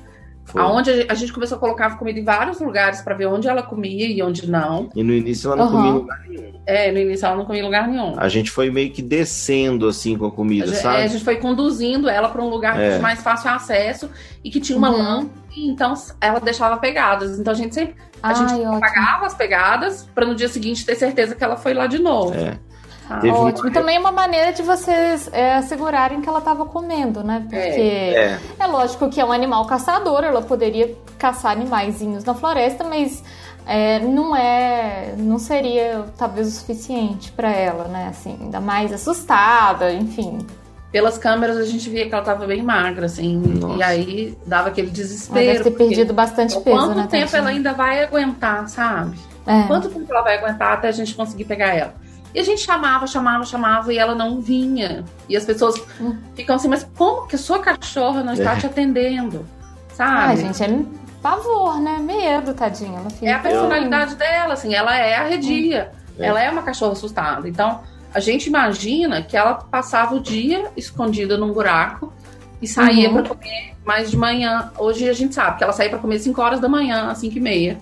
[0.46, 0.62] Foi.
[0.62, 3.48] Aonde a gente- a gente começou a colocar comida em vários lugares pra ver onde
[3.48, 4.90] ela comia e onde não.
[4.96, 5.72] E no início ela não Aham.
[5.74, 6.54] comia em lugar nenhum.
[6.66, 8.14] É, no início ela não comia em lugar nenhum.
[8.18, 10.98] A gente foi meio que descendo, assim, com a A comida, gente, é, sabe?
[11.04, 12.96] a gente foi conduzindo ela para um lugar É.
[12.98, 14.10] de mais fácil acesso
[14.44, 14.98] e que tinha uma Uhum.
[14.98, 17.40] lâmpada, então ela deixava pegadas.
[17.40, 18.76] Então a gente sempre a Ai, gente ótimo.
[18.76, 22.34] apagava as pegadas para no dia seguinte ter certeza que ela foi lá de novo.
[22.34, 22.58] É.
[23.10, 23.68] Ah, Teve uma Ótimo.
[23.68, 27.42] E também é uma maneira de vocês é, assegurarem que ela estava comendo, né?
[27.42, 28.40] Porque é.
[28.60, 33.24] É, lógico que é um animal caçador, ela poderia caçar animaizinhos na floresta, mas
[33.66, 38.08] é, não é, não seria talvez o suficiente para ela, né?
[38.10, 40.40] Assim, ainda mais assustada, enfim.
[40.92, 43.36] Pelas câmeras a gente via que ela tava bem magra, assim.
[43.38, 43.80] Nossa.
[43.80, 45.46] E aí dava aquele Ela desespero.
[45.46, 47.08] deve ter perdido bastante peso, Quanto né?
[47.10, 49.18] tempo ela ainda vai aguentar, sabe?
[49.46, 49.64] É.
[49.64, 51.96] Quanto tempo ela vai aguentar até a gente conseguir pegar ela?
[52.34, 55.04] E a gente chamava, chamava, chamava e ela não vinha.
[55.30, 56.18] E as pessoas Hum.
[56.36, 58.56] ficam assim, mas como que a sua cachorra não está É.
[58.58, 59.46] te atendendo?
[59.94, 60.12] Sabe?
[60.32, 60.80] Ai, gente, é
[61.22, 62.00] pavor, né?
[62.00, 63.00] Medo, tadinha.
[63.00, 63.26] Ela fica...
[63.28, 65.92] É a personalidade dela, assim, ela é arredia.
[66.18, 66.26] É.
[66.28, 67.48] Ela é uma cachorra assustada.
[67.48, 67.82] Então,
[68.14, 72.12] a gente imagina que ela passava o dia escondida num buraco
[72.62, 73.22] e saía Uhum.
[73.24, 74.72] pra comer mais de manhã.
[74.78, 77.38] Hoje a gente sabe que ela saía pra comer 5 horas da manhã, às 5
[77.38, 77.78] e meia.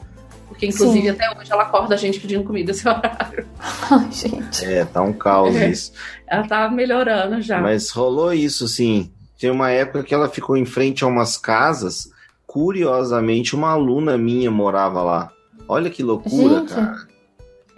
[0.62, 1.10] Porque, inclusive, Sim.
[1.10, 3.48] até hoje ela acorda a gente pedindo comida esse horário.
[3.90, 4.64] Ai, gente.
[4.64, 5.70] é, tá um caos É.
[5.70, 5.92] isso.
[6.28, 7.60] Ela tá melhorando já.
[7.60, 9.12] Mas rolou isso, sim.
[9.40, 12.12] Tem uma época que ela ficou em frente a umas casas.
[12.46, 15.32] Curiosamente, uma aluna minha morava lá.
[15.68, 16.74] Olha que loucura, Gente.
[16.76, 17.08] cara.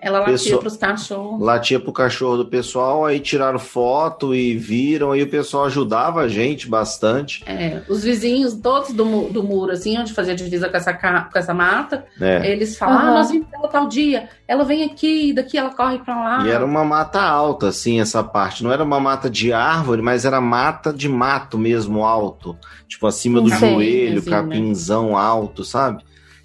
[0.03, 1.41] Ela latia Pessoa- pros cachorros.
[1.41, 6.27] Latia pro cachorro do pessoal, aí tiraram foto e viram, aí o pessoal ajudava a
[6.27, 7.41] gente bastante.
[7.45, 11.53] É, os vizinhos todos do, do muro, assim, onde fazia divisa com essa, com essa
[11.53, 12.45] mata, né?
[12.51, 13.07] eles falam, Aham.
[13.07, 16.45] ah, nós vimos ela tal dia, ela vem aqui, daqui ela corre pra lá.
[16.45, 18.61] E era uma mata alta, assim, essa parte.
[18.61, 22.57] Não era uma mata de árvore, mas era mata de mato mesmo, alto.
[22.89, 24.37] Tipo, acima do joelho, assim, né?
[24.37, 26.03] capinzão alto, sabe?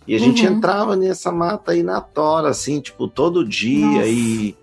[0.08, 0.54] E a gente Uhum.
[0.54, 3.86] entrava nessa mata aí na tora, assim, tipo, todo dia.
[3.86, 4.08] Nossa.
[4.08, 4.56] E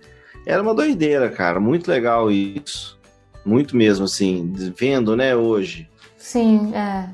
[0.44, 1.60] era uma doideira, cara.
[1.60, 2.98] Muito legal isso.
[3.44, 5.88] Muito mesmo, assim, vendo, né, hoje.
[6.18, 7.08] Sim, é.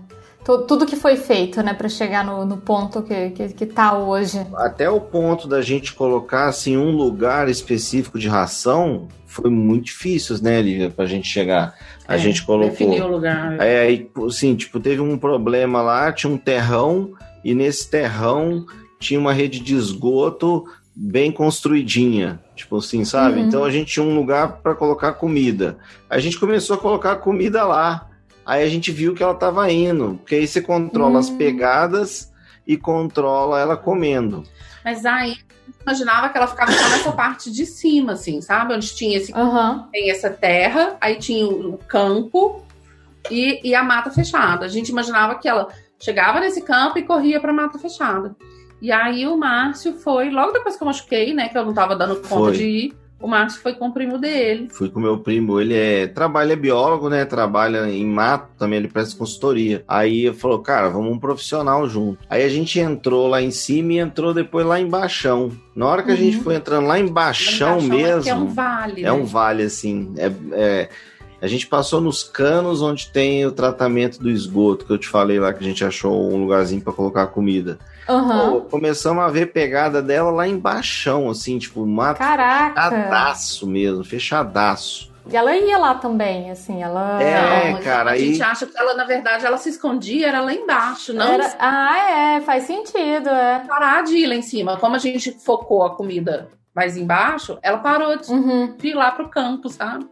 [0.67, 4.45] tudo que foi feito, né, para chegar no, no, ponto que, que, que tá hoje.
[4.55, 10.37] Até o ponto da gente colocar assim um lugar específico de ração foi muito difícil,
[10.43, 11.75] né, Lívia, pra gente chegar.
[12.09, 12.71] A é, gente colocou.
[12.71, 13.61] Definir o lugar.
[13.61, 17.13] É, aí, assim, tipo, teve um problema lá, tinha um terrão,
[17.45, 18.67] e nesse terrão
[18.99, 20.65] tinha uma rede de esgoto
[20.95, 23.41] bem construidinha, tipo assim, sabe?
[23.41, 23.47] Uhum.
[23.47, 25.79] Então a gente tinha um lugar para colocar comida.
[26.09, 28.09] A gente começou a colocar comida lá.
[28.45, 31.39] Aí a gente viu que ela estava indo, porque aí você controla as hum.
[31.39, 32.33] pegadas
[32.67, 34.43] e controla ela comendo.
[34.85, 35.37] Mas aí
[35.81, 38.75] imaginava que ela ficava só nessa parte de cima, assim, sabe?
[38.75, 39.85] Onde tinha esse, uhum.
[39.93, 42.65] tem essa terra, aí tinha o campo
[43.31, 44.65] e, e a mata fechada.
[44.65, 45.69] A gente imaginava que ela
[46.03, 48.35] chegava nesse campo e corria para mata fechada.
[48.81, 51.49] E aí o Márcio foi, logo depois que eu machuquei, né?
[51.49, 52.53] Que eu não tava dando conta foi.
[52.53, 54.69] de ir o Márcio foi com o primo dele.
[54.71, 57.25] Fui com meu primo, ele é trabalha é biólogo, né?
[57.25, 59.85] Trabalha em mato, também ele presta consultoria.
[59.87, 62.19] Aí ele falou, cara, vamos um profissional junto.
[62.29, 65.53] Aí a gente entrou lá em cima e entrou depois lá embaixo.
[65.75, 66.15] Na hora que uhum.
[66.15, 66.43] a gente uhum.
[66.43, 68.29] foi entrando lá embaixo mesmo.
[68.29, 69.01] É, é um vale.
[69.01, 69.13] É né?
[69.13, 70.13] um vale, assim.
[70.19, 70.89] É, é,
[71.43, 75.41] a gente passou nos canos onde tem o tratamento do esgoto, que eu te falei
[75.41, 77.81] lá que a gente achou um lugarzinho para colocar comida.
[78.09, 78.53] Uhum.
[78.53, 82.81] Pô, começamos a ver pegada dela lá embaixo, assim, tipo, mato Caraca.
[82.81, 85.13] fechadaço mesmo, fechadaço.
[85.29, 87.21] E ela ia lá também, assim, ela.
[87.21, 88.11] É, não, cara.
[88.11, 88.35] A aí...
[88.35, 91.27] gente acha que ela, na verdade, ela se escondia, era lá embaixo, não?
[91.27, 91.57] Era...
[91.59, 93.65] Ah, é, faz sentido, é.
[93.67, 94.77] Parar de ir lá em cima.
[94.77, 98.77] Como a gente focou a comida mais embaixo, ela parou de, uhum.
[98.77, 100.07] de ir lá pro campo, sabe?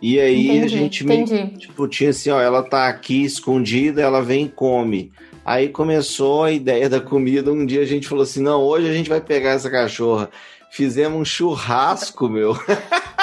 [0.00, 4.22] E aí entendi, a gente meio, tipo, tinha assim, ó, ela tá aqui escondida, ela
[4.22, 5.12] vem e come.
[5.44, 7.50] Aí começou a ideia da comida.
[7.50, 10.30] Um dia a gente falou assim: não, hoje a gente vai pegar essa cachorra.
[10.70, 12.54] Fizemos um churrasco, meu.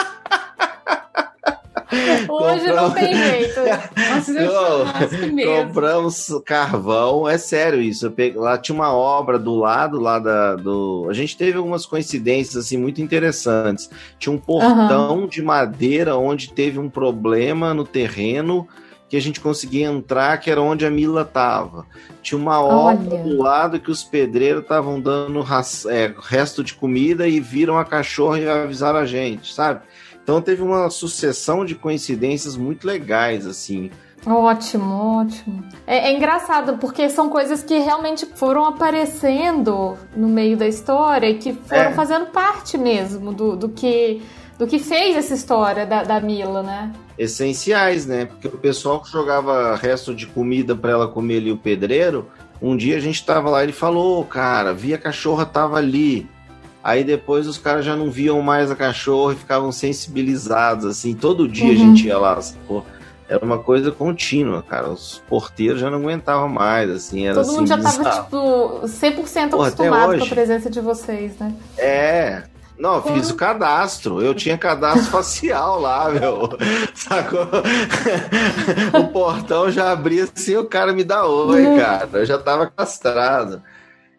[2.35, 2.81] Hoje compramos...
[2.81, 3.59] não tem jeito.
[4.33, 8.09] não, compramos carvão, é sério isso.
[8.11, 8.39] Peguei...
[8.39, 11.07] Lá tinha uma obra do lado lá da, do.
[11.09, 13.89] A gente teve algumas coincidências assim muito interessantes.
[14.19, 15.27] Tinha um portão uhum.
[15.27, 18.67] de madeira onde teve um problema no terreno
[19.07, 21.85] que a gente conseguia entrar, que era onde a Mila tava.
[22.21, 25.45] Tinha uma obra do lado que os pedreiros estavam dando
[25.89, 29.81] é, resto de comida e viram a cachorra e avisaram a gente, sabe?
[30.25, 33.91] Então teve uma sucessão de coincidências muito legais, assim.
[34.25, 35.63] Ótimo, ótimo.
[35.85, 41.35] É, é, engraçado, porque são coisas que realmente foram aparecendo no meio da história e
[41.37, 41.93] que foram é.
[41.93, 44.19] fazendo parte mesmo do, do, que,
[44.57, 46.91] do que fez essa história da, da Mila, né?
[47.17, 48.25] essenciais, né?
[48.25, 52.27] Porque o pessoal que jogava resto de comida para ela comer ali o pedreiro,
[52.61, 56.27] um dia a gente tava lá, ele falou, cara, vi a cachorra tava ali.
[56.85, 61.15] Aí depois os caras já não viam mais a cachorra e ficavam sensibilizados, assim.
[61.15, 61.71] Todo dia uhum.
[61.71, 62.83] a gente ia lá, pô.
[63.27, 64.89] Era uma coisa contínua, cara.
[64.89, 67.25] Os porteiros já não aguentavam mais, assim.
[67.25, 71.35] Era Todo assim, mundo já tava, tipo, 100% Pô, acostumado com a presença de vocês,
[71.39, 71.55] né?
[71.75, 72.43] É,
[72.77, 74.21] não, fiz o cadastro.
[74.21, 76.55] Eu tinha cadastro facial lá, meu.
[76.93, 77.47] Sacou?
[78.93, 81.79] o portão já abria assim, o cara me dá oi, uhum.
[81.79, 82.07] cara.
[82.13, 83.63] Eu já tava castrado.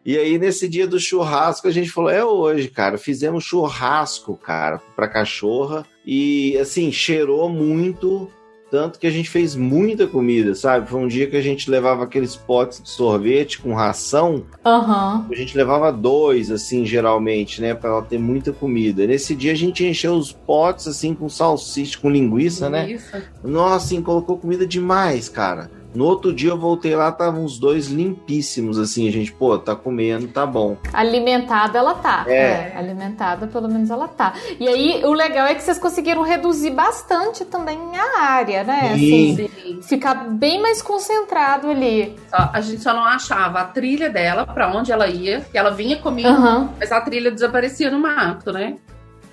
[0.06, 2.96] E aí, nesse dia do churrasco, a gente falou: é hoje, cara.
[2.96, 5.84] Fizemos churrasco, cara, pra cachorra.
[6.06, 8.30] E, assim, cheirou muito.
[8.68, 10.88] Tanto que a gente fez muita comida, sabe?
[10.90, 14.44] Foi um dia que a gente levava aqueles potes de sorvete com ração.
[14.64, 15.24] Uhum.
[15.30, 17.74] A gente levava dois, assim, geralmente, né?
[17.74, 19.06] Pra ela ter muita comida.
[19.06, 23.18] Nesse dia a gente encheu os potes, assim, com salsicha, com linguiça, linguiça.
[23.18, 23.24] né?
[23.44, 25.70] Nossa, assim, colocou comida demais, cara.
[25.96, 29.74] No outro dia eu voltei lá, estavam os dois limpíssimos, assim, a gente, pô, tá
[29.74, 30.76] comendo, tá bom.
[30.92, 32.24] Alimentada ela tá.
[32.28, 32.72] É.
[32.72, 32.74] é.
[32.76, 34.34] Alimentada, pelo menos ela tá.
[34.60, 38.94] E aí, o legal é que vocês conseguiram reduzir bastante também a área, né?
[38.94, 39.32] Sim.
[39.32, 42.14] Assim, ficar bem mais concentrado ali.
[42.28, 45.70] Só, a gente só não achava a trilha dela, para onde ela ia, que ela
[45.70, 46.68] vinha comigo, uhum.
[46.78, 48.76] mas a trilha desaparecia no mato, né?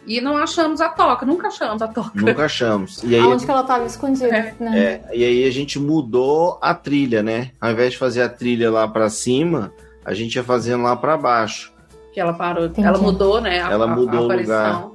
[0.06, 2.12] E não achamos a toca, nunca achamos a toca.
[2.14, 3.01] Nunca achamos.
[3.04, 4.56] E aí, Aonde que ela estava escondida, é.
[4.60, 4.78] né?
[4.78, 7.51] É, e aí a gente mudou a trilha, né?
[7.60, 9.72] Ao invés de fazer a trilha lá para cima,
[10.04, 11.72] a gente ia fazendo lá para baixo.
[12.12, 12.86] Que ela parou, Entendi.
[12.86, 13.62] ela mudou, né?
[13.62, 14.88] A, ela mudou o lugar.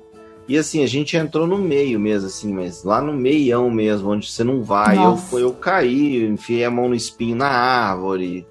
[0.46, 4.30] E assim, a gente entrou no meio mesmo, assim, mas lá no meião mesmo, onde
[4.30, 4.96] você não vai.
[4.96, 8.46] Eu, eu caí, enfiei a mão no espinho na árvore.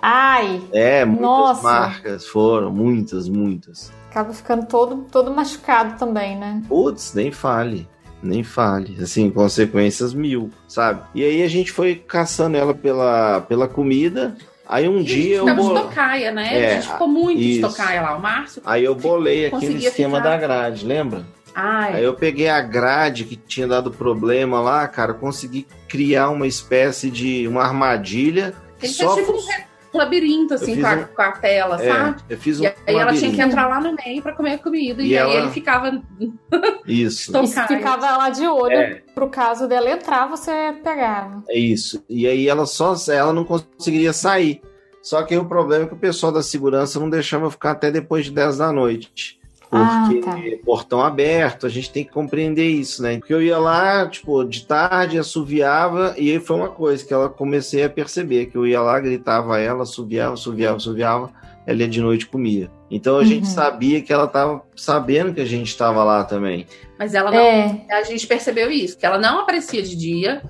[0.00, 0.62] Ai!
[0.72, 1.62] É, muitas nossa.
[1.62, 6.62] marcas foram, muitas, muitas acaba ficando todo, todo machucado também, né?
[6.66, 7.86] Putz, nem fale.
[8.22, 8.96] Nem fale.
[9.02, 11.02] Assim, consequências mil, sabe?
[11.14, 14.34] E aí a gente foi caçando ela pela, pela comida.
[14.66, 15.82] Aí um e dia eu bolei.
[15.82, 16.58] tocaia, né?
[16.58, 17.68] É, a gente ficou muito isso.
[17.68, 18.16] de tocaia lá.
[18.16, 18.62] O Márcio.
[18.64, 20.30] Aí eu bolei aquele esquema ficar...
[20.30, 21.26] da grade, lembra?
[21.54, 21.96] Ai.
[21.96, 27.10] Aí eu peguei a grade que tinha dado problema lá, cara, consegui criar uma espécie
[27.10, 29.65] de uma armadilha Ele Só fez tipo um um
[29.96, 32.22] labirinto, assim, fiz com a, um- com a tela, É, sabe?
[32.30, 34.58] eu fiz um E aí ela tinha que entrar lá no meio pra comer a
[34.58, 35.02] comida.
[35.02, 36.02] E, E aí ela- ele ficava.
[36.86, 37.30] Isso.
[37.30, 39.02] Então, ficava lá de olho É.
[39.14, 41.42] pro caso dela entrar, você pegava.
[41.48, 42.02] É isso.
[42.08, 44.60] E aí ela só ela não conseguiria sair.
[45.02, 47.70] Só que aí o problema é que o pessoal da segurança não deixava eu ficar
[47.72, 49.38] até depois de 10 da noite.
[49.78, 50.38] Porque Ah, tá.
[50.64, 53.18] portão aberto, a gente tem que compreender isso, né?
[53.18, 57.28] Porque eu ia lá, tipo, de tarde, assoviava, e aí foi uma coisa que ela
[57.28, 61.30] comecei a perceber, que eu ia lá, gritava ela, assoviava, assoviava, assoviava,
[61.66, 62.70] ela ia de noite comia.
[62.90, 63.50] Então a gente Uhum.
[63.50, 66.66] sabia que ela tava sabendo que a gente estava lá também.
[66.98, 67.38] Mas ela não.
[67.38, 70.42] É, A gente percebeu isso, que ela não aparecia de dia.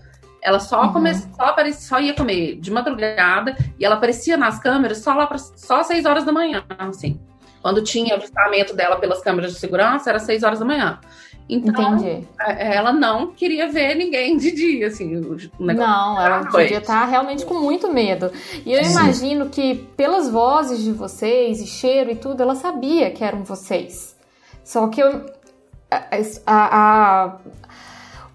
[0.43, 0.93] Ela só, Uhum.
[0.93, 1.13] come...
[1.15, 5.39] só, aparecia, só ia comer de madrugada e ela aparecia nas câmeras só lá pra...
[5.39, 7.19] só às 6 horas da manhã, assim.
[7.67, 11.01] Quando tinha avistamento dela pelas câmeras de segurança, era 6 horas da manhã.
[11.49, 12.25] Então, entendi.
[12.41, 15.17] é, ela não queria ver ninguém de dia, assim.
[15.17, 16.57] O negócio Não, ela noite.
[16.59, 18.31] devia estar realmente com muito medo.
[18.65, 18.93] E eu Sim.
[18.93, 24.15] imagino que pelas vozes de vocês e cheiro e tudo, ela sabia que eram vocês.
[24.63, 25.27] Só que eu,
[25.91, 26.05] a,
[26.47, 26.77] a-
[27.27, 27.37] a-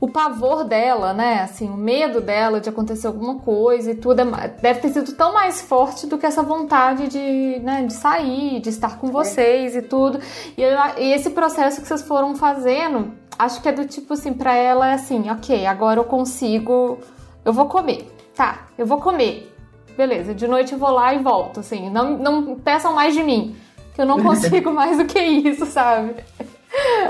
[0.01, 1.43] o pavor dela, né?
[1.43, 5.31] Assim, o medo dela de acontecer alguma coisa e tudo é deve ter sido tão
[5.31, 9.81] mais forte do que essa vontade de, né, de sair, de estar com vocês e
[9.83, 10.19] tudo.
[10.57, 14.55] E, e esse processo que vocês foram fazendo, acho que é do tipo assim, pra
[14.55, 16.97] ela é assim, ok, agora eu consigo,
[17.45, 18.11] eu vou comer.
[18.35, 19.55] Tá, eu vou comer.
[19.95, 21.91] Beleza, de noite eu vou lá e volto, assim.
[21.91, 23.55] Não, não peçam mais de mim,
[23.93, 26.15] que eu não consigo mais do que isso, sabe?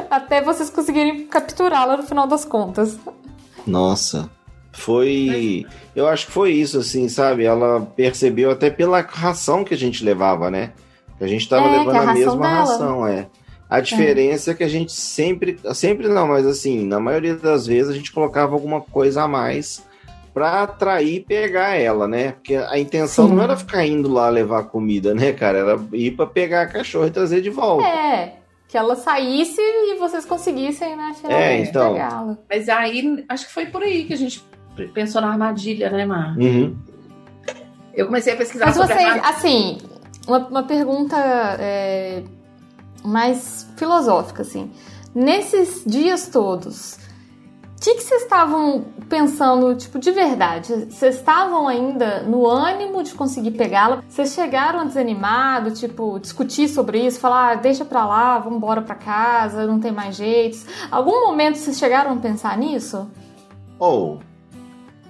[0.10, 2.98] Até vocês conseguirem capturá-la no final das contas.
[3.66, 4.30] Nossa,
[4.72, 5.66] foi.
[5.96, 7.44] Eu acho que foi isso, assim, sabe?
[7.46, 10.72] Ela percebeu até pela ração que a gente levava, né?
[11.18, 12.48] Que a gente tava É, levando a a, mesma dela.
[12.60, 13.28] ração, é.
[13.70, 14.54] A diferença é.
[14.54, 15.58] que a gente sempre.
[15.74, 19.84] Sempre não, mas assim, na maioria das vezes a gente colocava alguma coisa a mais
[20.34, 22.32] pra atrair e pegar ela, né?
[22.34, 23.36] Porque a intenção Sim.
[23.36, 25.58] não era ficar indo lá levar comida, né, cara?
[25.60, 27.86] Era ir pra pegar a cachorra e trazer de volta.
[27.86, 28.36] É,
[28.72, 31.92] que ela saísse e vocês conseguissem, né, finalmente então.
[31.92, 32.38] pegá-la.
[32.50, 34.42] Mas aí, acho que foi por aí que a gente
[34.94, 36.38] pensou na armadilha, né, Mar?
[36.38, 36.78] Uhum.
[37.94, 39.30] Eu comecei a pesquisar Mas sobre vocês, armadilha.
[39.30, 39.78] assim,
[40.26, 41.18] uma, uma pergunta
[41.60, 42.24] é,
[43.04, 44.72] mais filosófica, assim.
[45.14, 46.98] Nesses dias todos,
[47.82, 50.86] que, que vocês estavam pensando, tipo, de verdade?
[50.88, 54.04] Vocês estavam ainda no ânimo de conseguir pegá-la?
[54.08, 58.94] Vocês chegaram desanimado, tipo, discutir sobre isso, falar, ah, deixa pra lá, vamos embora pra
[58.94, 60.60] casa, não tem mais jeito.
[60.92, 63.10] Algum momento vocês chegaram a pensar nisso?
[63.80, 64.20] Ou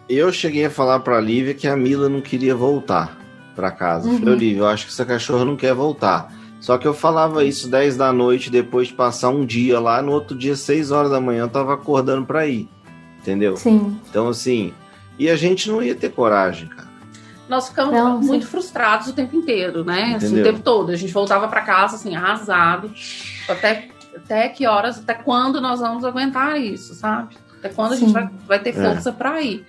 [0.07, 3.19] eu cheguei a falar pra Lívia que a Mila não queria voltar
[3.53, 4.07] pra casa.
[4.07, 4.19] Uhum.
[4.19, 6.33] Falei, Lívia, eu acho que essa cachorra não quer voltar.
[6.61, 10.11] Só que eu falava isso 10 da noite, depois de passar um dia lá, no
[10.13, 12.69] outro dia, 6 horas da manhã, eu tava acordando pra ir.
[13.19, 13.57] Entendeu?
[13.57, 13.99] Sim.
[14.09, 14.71] Então, assim,
[15.19, 16.87] e a gente não ia ter coragem, cara.
[17.49, 18.27] Nós ficamos Não, sim.
[18.29, 20.13] muito frustrados o tempo inteiro, né?
[20.15, 20.91] Assim, o tempo todo.
[20.91, 22.89] A gente voltava pra casa, assim, arrasado.
[23.49, 27.35] Até, até que horas, até quando nós vamos aguentar isso, sabe?
[27.59, 28.05] Até quando a Sim.
[28.05, 28.73] gente vai, vai ter É.
[28.73, 29.65] força pra ir.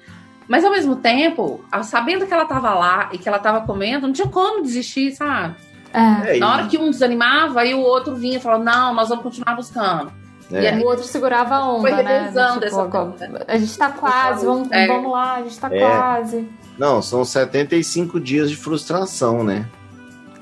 [0.47, 4.07] Mas ao mesmo tempo, a- sabendo que ela tava lá e que ela tava comendo,
[4.07, 5.57] não tinha como desistir, sabe?
[5.93, 6.37] É.
[6.37, 9.23] É, Na hora que um desanimava, aí o outro vinha e falava, não, nós vamos
[9.25, 10.11] continuar buscando.
[10.51, 10.63] é.
[10.63, 12.03] e aí- O outro segurava a onda, Foi né?
[12.03, 13.45] revezando Tipo, essa agora, onda.
[13.49, 14.87] A gente tá quase, vamos, É.
[14.87, 15.79] vamos lá, a gente tá É.
[15.81, 16.49] quase.
[16.79, 19.67] Não, são 75 dias de frustração, né?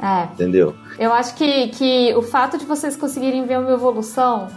[0.03, 0.25] É.
[0.33, 0.75] Entendeu?
[0.99, 4.49] Eu acho que, que o fato de vocês conseguirem ver uma evolução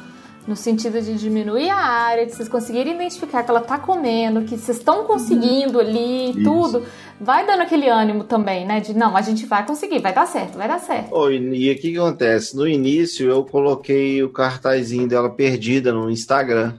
[0.47, 4.57] no sentido de diminuir a área, de vocês conseguirem identificar que ela tá comendo, que
[4.57, 6.43] vocês estão conseguindo ali, Isso.
[6.43, 6.83] tudo,
[7.20, 8.80] vai dando aquele ânimo também, né?
[8.80, 11.14] De não, a gente vai conseguir, vai dar certo, vai dar certo.
[11.14, 12.55] Ô, e o que, que acontece?
[12.55, 16.76] No início eu coloquei o cartazinho dela perdida no Instagram.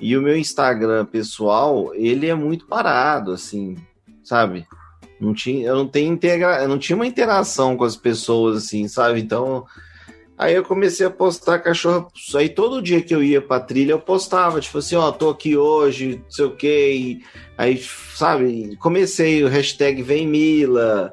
[0.00, 3.76] E o meu Instagram pessoal, ele é muito parado, assim,
[4.22, 4.66] sabe?
[5.20, 8.88] Não tinha, eu não tenho integra, eu não tinha uma interação com as pessoas, assim,
[8.88, 9.20] sabe?
[9.20, 9.64] Então,
[10.38, 12.08] aí eu comecei a postar cachorro.
[12.34, 15.56] Aí todo dia que eu ia pra trilha, eu postava, tipo assim, ó, tô aqui
[15.56, 17.18] hoje, não sei o quê.
[17.56, 17.80] Aí,
[18.14, 21.12] sabe, comecei o hashtag Vem Mila.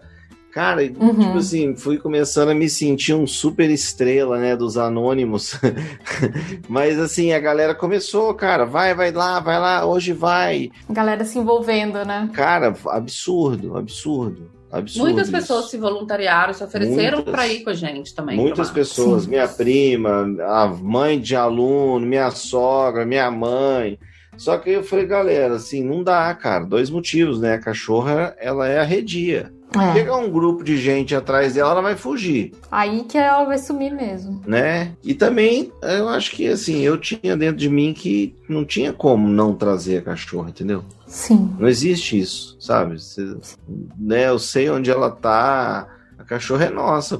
[0.51, 1.17] Cara, Uhum.
[1.17, 5.53] tipo assim, fui começando a me sentir um super estrela, né, dos anônimos.
[6.67, 10.69] Mas assim, a galera começou, cara, vai, vai lá, vai lá, hoje vai.
[10.89, 12.29] A galera se envolvendo, né?
[12.33, 15.05] Cara, absurdo, absurdo, absurdo.
[15.05, 15.37] Muitas isso.
[15.37, 18.37] pessoas se voluntariaram, se ofereceram pra ir com a gente também.
[18.37, 19.29] Muitas pessoas, Sim.
[19.29, 23.99] minha prima, a mãe de aluno, minha sogra, minha mãe.
[24.37, 26.65] Só que eu falei, galera, assim, não dá, cara.
[26.65, 27.55] Dois motivos, né?
[27.55, 29.51] A cachorra, ela é arredia.
[29.79, 29.93] É.
[29.93, 32.53] Pegar um grupo de gente atrás dela, ela vai fugir.
[32.69, 34.41] Aí que ela vai sumir mesmo.
[34.45, 34.93] Né?
[35.03, 39.27] E também, eu acho que assim, eu tinha dentro de mim que não tinha como
[39.27, 40.83] não trazer a cachorra, entendeu?
[41.07, 41.53] Sim.
[41.57, 42.99] Não existe isso, sabe?
[42.99, 43.35] Você,
[43.97, 45.87] né, eu sei onde ela tá
[46.31, 47.19] cachorra é nossa.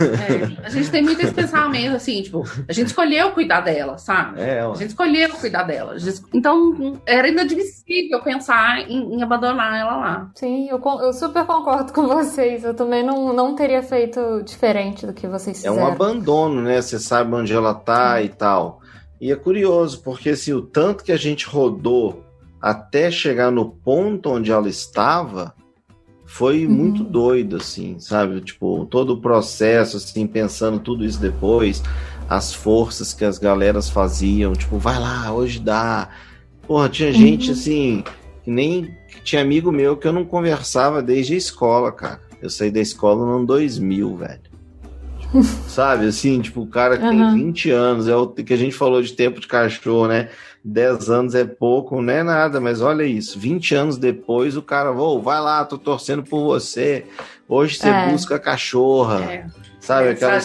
[0.00, 4.40] É, a gente tem muito esse pensamento, assim, tipo, a gente escolheu cuidar dela, sabe?
[4.40, 5.96] É, a gente escolheu cuidar dela.
[6.32, 10.30] Então, era inadmissível pensar em, em abandonar ela lá.
[10.36, 12.62] Sim, eu, eu, super concordo com vocês.
[12.62, 15.78] Eu também não, não teria feito diferente do que vocês fizeram.
[15.78, 16.80] É um abandono, né?
[16.80, 18.80] Você sabe onde ela tá e tal.
[19.20, 22.24] E é curioso, porque assim, o tanto que a gente rodou
[22.60, 25.52] até chegar no ponto onde ela estava
[26.32, 26.72] foi uhum.
[26.72, 28.40] muito doido, assim, sabe?
[28.40, 31.82] Tipo, todo o processo, assim, pensando tudo isso depois,
[32.26, 36.08] as forças que as galeras faziam, tipo, vai lá, hoje dá.
[36.66, 37.52] Porra, tinha gente, uhum.
[37.52, 38.04] assim,
[38.42, 38.96] que nem.
[39.22, 42.22] Tinha amigo meu que eu não conversava desde a escola, cara.
[42.40, 44.40] Eu saí da escola no ano 2000, velho.
[45.68, 47.34] Sabe, assim, tipo, o cara que uhum.
[47.34, 50.30] tem 20 anos, é o que a gente falou de tempo de cachorro, né?
[50.64, 54.92] 10 anos é pouco, não é nada, mas olha isso, 20 anos depois o cara,
[54.92, 57.04] vou, vai lá, tô torcendo por você.
[57.48, 58.10] Hoje você é.
[58.10, 59.20] busca a cachorra.
[59.24, 59.46] É.
[59.80, 60.38] Sabe, aquela,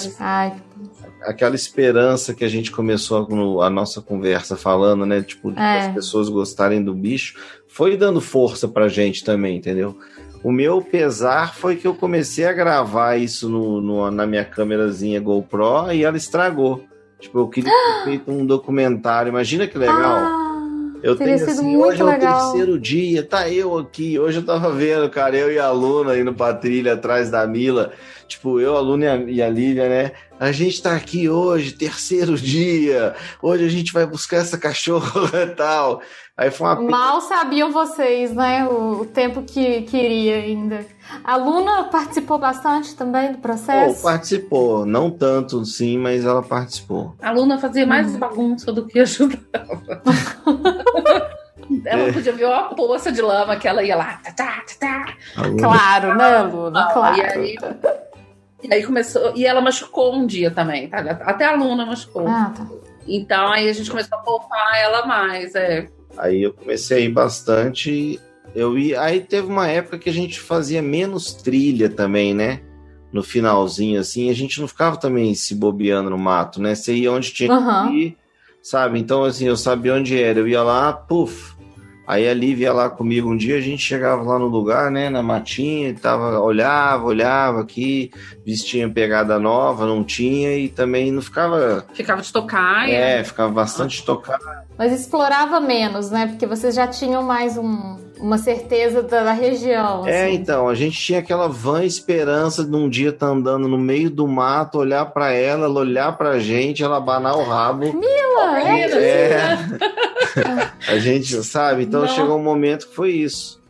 [1.22, 5.22] aquela esperança que a gente começou no, a nossa conversa falando, né?
[5.22, 5.80] Tipo, é.
[5.82, 7.36] as pessoas gostarem do bicho,
[7.68, 9.96] foi dando força pra gente também, entendeu?
[10.44, 15.20] O meu pesar foi que eu comecei a gravar isso no, no na minha câmerazinha
[15.20, 16.84] GoPro e ela estragou.
[17.20, 19.30] Tipo, eu queria ter feito um documentário.
[19.30, 20.18] Imagina que legal.
[20.18, 22.10] Ah, eu tenho assim, hoje legal.
[22.10, 24.20] é o terceiro dia, tá eu aqui.
[24.20, 27.92] Hoje eu tava vendo, cara, eu e a Luna indo pra trilha atrás da Mila.
[28.28, 30.12] Tipo, eu, a Luna e a, e a Lívia, né?
[30.40, 33.16] A gente tá aqui hoje, terceiro dia.
[33.42, 36.02] Hoje a gente vai buscar essa cachorra e tal.
[36.36, 36.82] Aí foi uma...
[36.82, 38.68] Mal sabiam vocês, né?
[38.68, 40.86] O, o tempo que queria ainda.
[41.24, 44.00] A Luna participou bastante também do processo?
[44.00, 47.16] Oh, participou, não tanto sim, mas ela participou.
[47.22, 48.20] A Luna fazia mais hum.
[48.20, 50.02] bagunça do que ajudava.
[51.86, 52.12] ela é.
[52.12, 54.20] podia ver uma poça de lama que ela ia lá.
[54.24, 55.16] Tá, tá, tá,
[55.60, 56.92] claro, né, Luna?
[56.94, 57.18] Claro.
[57.18, 57.58] E aí,
[58.64, 59.34] e aí começou.
[59.36, 61.00] E ela machucou um dia também, tá?
[61.24, 62.28] Até a Luna machucou.
[62.28, 62.68] Ah, tá.
[63.08, 65.88] Então aí a gente começou a poupar ela mais, é.
[66.18, 68.20] Aí eu comecei a ir bastante.
[68.58, 72.62] Eu ia, aí teve uma época que a gente fazia menos trilha também, né?
[73.14, 76.74] No finalzinho, assim, a gente não ficava também se bobeando no mato, né?
[76.74, 77.88] Você ia onde tinha uhum.
[77.88, 78.18] que ir,
[78.60, 79.00] sabe?
[79.00, 80.40] Então, assim, eu sabia onde era.
[80.40, 81.56] Eu ia lá, puf,
[82.08, 85.10] Aí a Lívia ia lá comigo um dia, a gente chegava lá no lugar, né,
[85.10, 88.12] na matinha, tava, olhava, olhava aqui,
[88.46, 91.86] vestia pegada nova, não tinha, e também não ficava.
[91.94, 92.90] Ficava de tocar.
[92.90, 94.40] É, ficava bastante de tocar.
[94.78, 96.28] Mas explorava menos, né?
[96.28, 100.08] Porque vocês já tinham mais um, uma certeza da, da região.
[100.08, 100.36] É, assim.
[100.36, 104.10] então, a gente tinha aquela vã esperança de um dia estar tá andando no meio
[104.10, 107.92] do mato, olhar para ela, ela olhar pra gente, ela abanar o rabo.
[107.92, 109.58] Mila, é, é.
[110.88, 111.84] a gente, sabe?
[111.84, 112.08] Então Não.
[112.08, 113.62] chegou um momento que foi isso.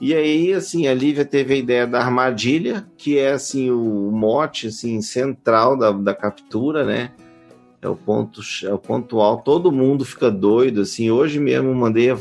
[0.00, 4.68] E aí, assim, a Lívia teve a ideia da armadilha, que é, assim, o mote,
[4.68, 7.10] assim, central da, da captura, né?
[7.82, 9.44] É o ponto, é o ponto alto.
[9.44, 11.10] Todo mundo fica doido, assim.
[11.10, 12.14] Hoje mesmo mandei,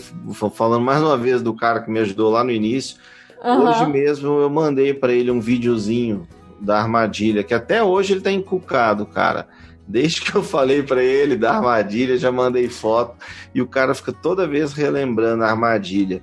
[0.54, 2.98] falando mais uma vez do cara que me ajudou lá no início.
[3.44, 3.68] Uhum.
[3.68, 6.28] Hoje mesmo eu mandei para ele um videozinho
[6.60, 9.48] da armadilha, que até hoje ele tá encucado, cara.
[9.88, 13.16] Desde que eu falei para ele da armadilha, já mandei foto
[13.56, 16.22] e o cara fica toda vez relembrando a armadilha.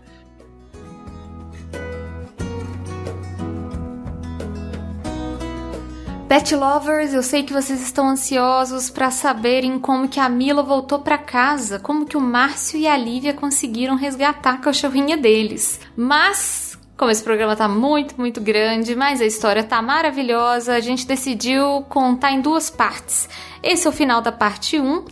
[6.29, 10.99] Pet lovers, eu sei que vocês estão ansiosos para saberem como que a Mila voltou
[10.99, 15.79] para casa, como que o Márcio e a Lívia conseguiram resgatar a cachorrinha deles.
[15.97, 21.07] Mas como esse programa tá muito, muito grande, mas a história tá maravilhosa, a gente
[21.07, 23.28] decidiu contar em duas partes.
[23.62, 25.05] Esse é o final da parte 1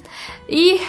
[0.49, 0.81] e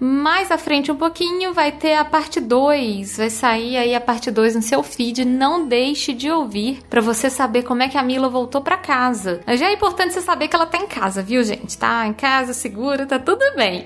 [0.00, 4.30] mais à frente um pouquinho vai ter a parte 2, vai sair aí a parte
[4.30, 5.24] 2 no seu feed.
[5.26, 9.42] Não deixe de ouvir para você saber como é que a Mila voltou para casa.
[9.46, 11.76] Já é importante você saber que ela tá em casa, viu, gente?
[11.76, 13.84] Tá em casa, segura, tá tudo bem.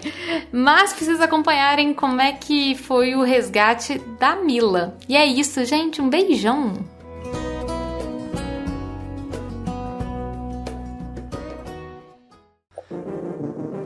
[0.52, 4.96] Mas precisa acompanharem como é que foi o resgate da Mila.
[5.08, 6.00] E é isso, gente.
[6.00, 6.93] Um beijão.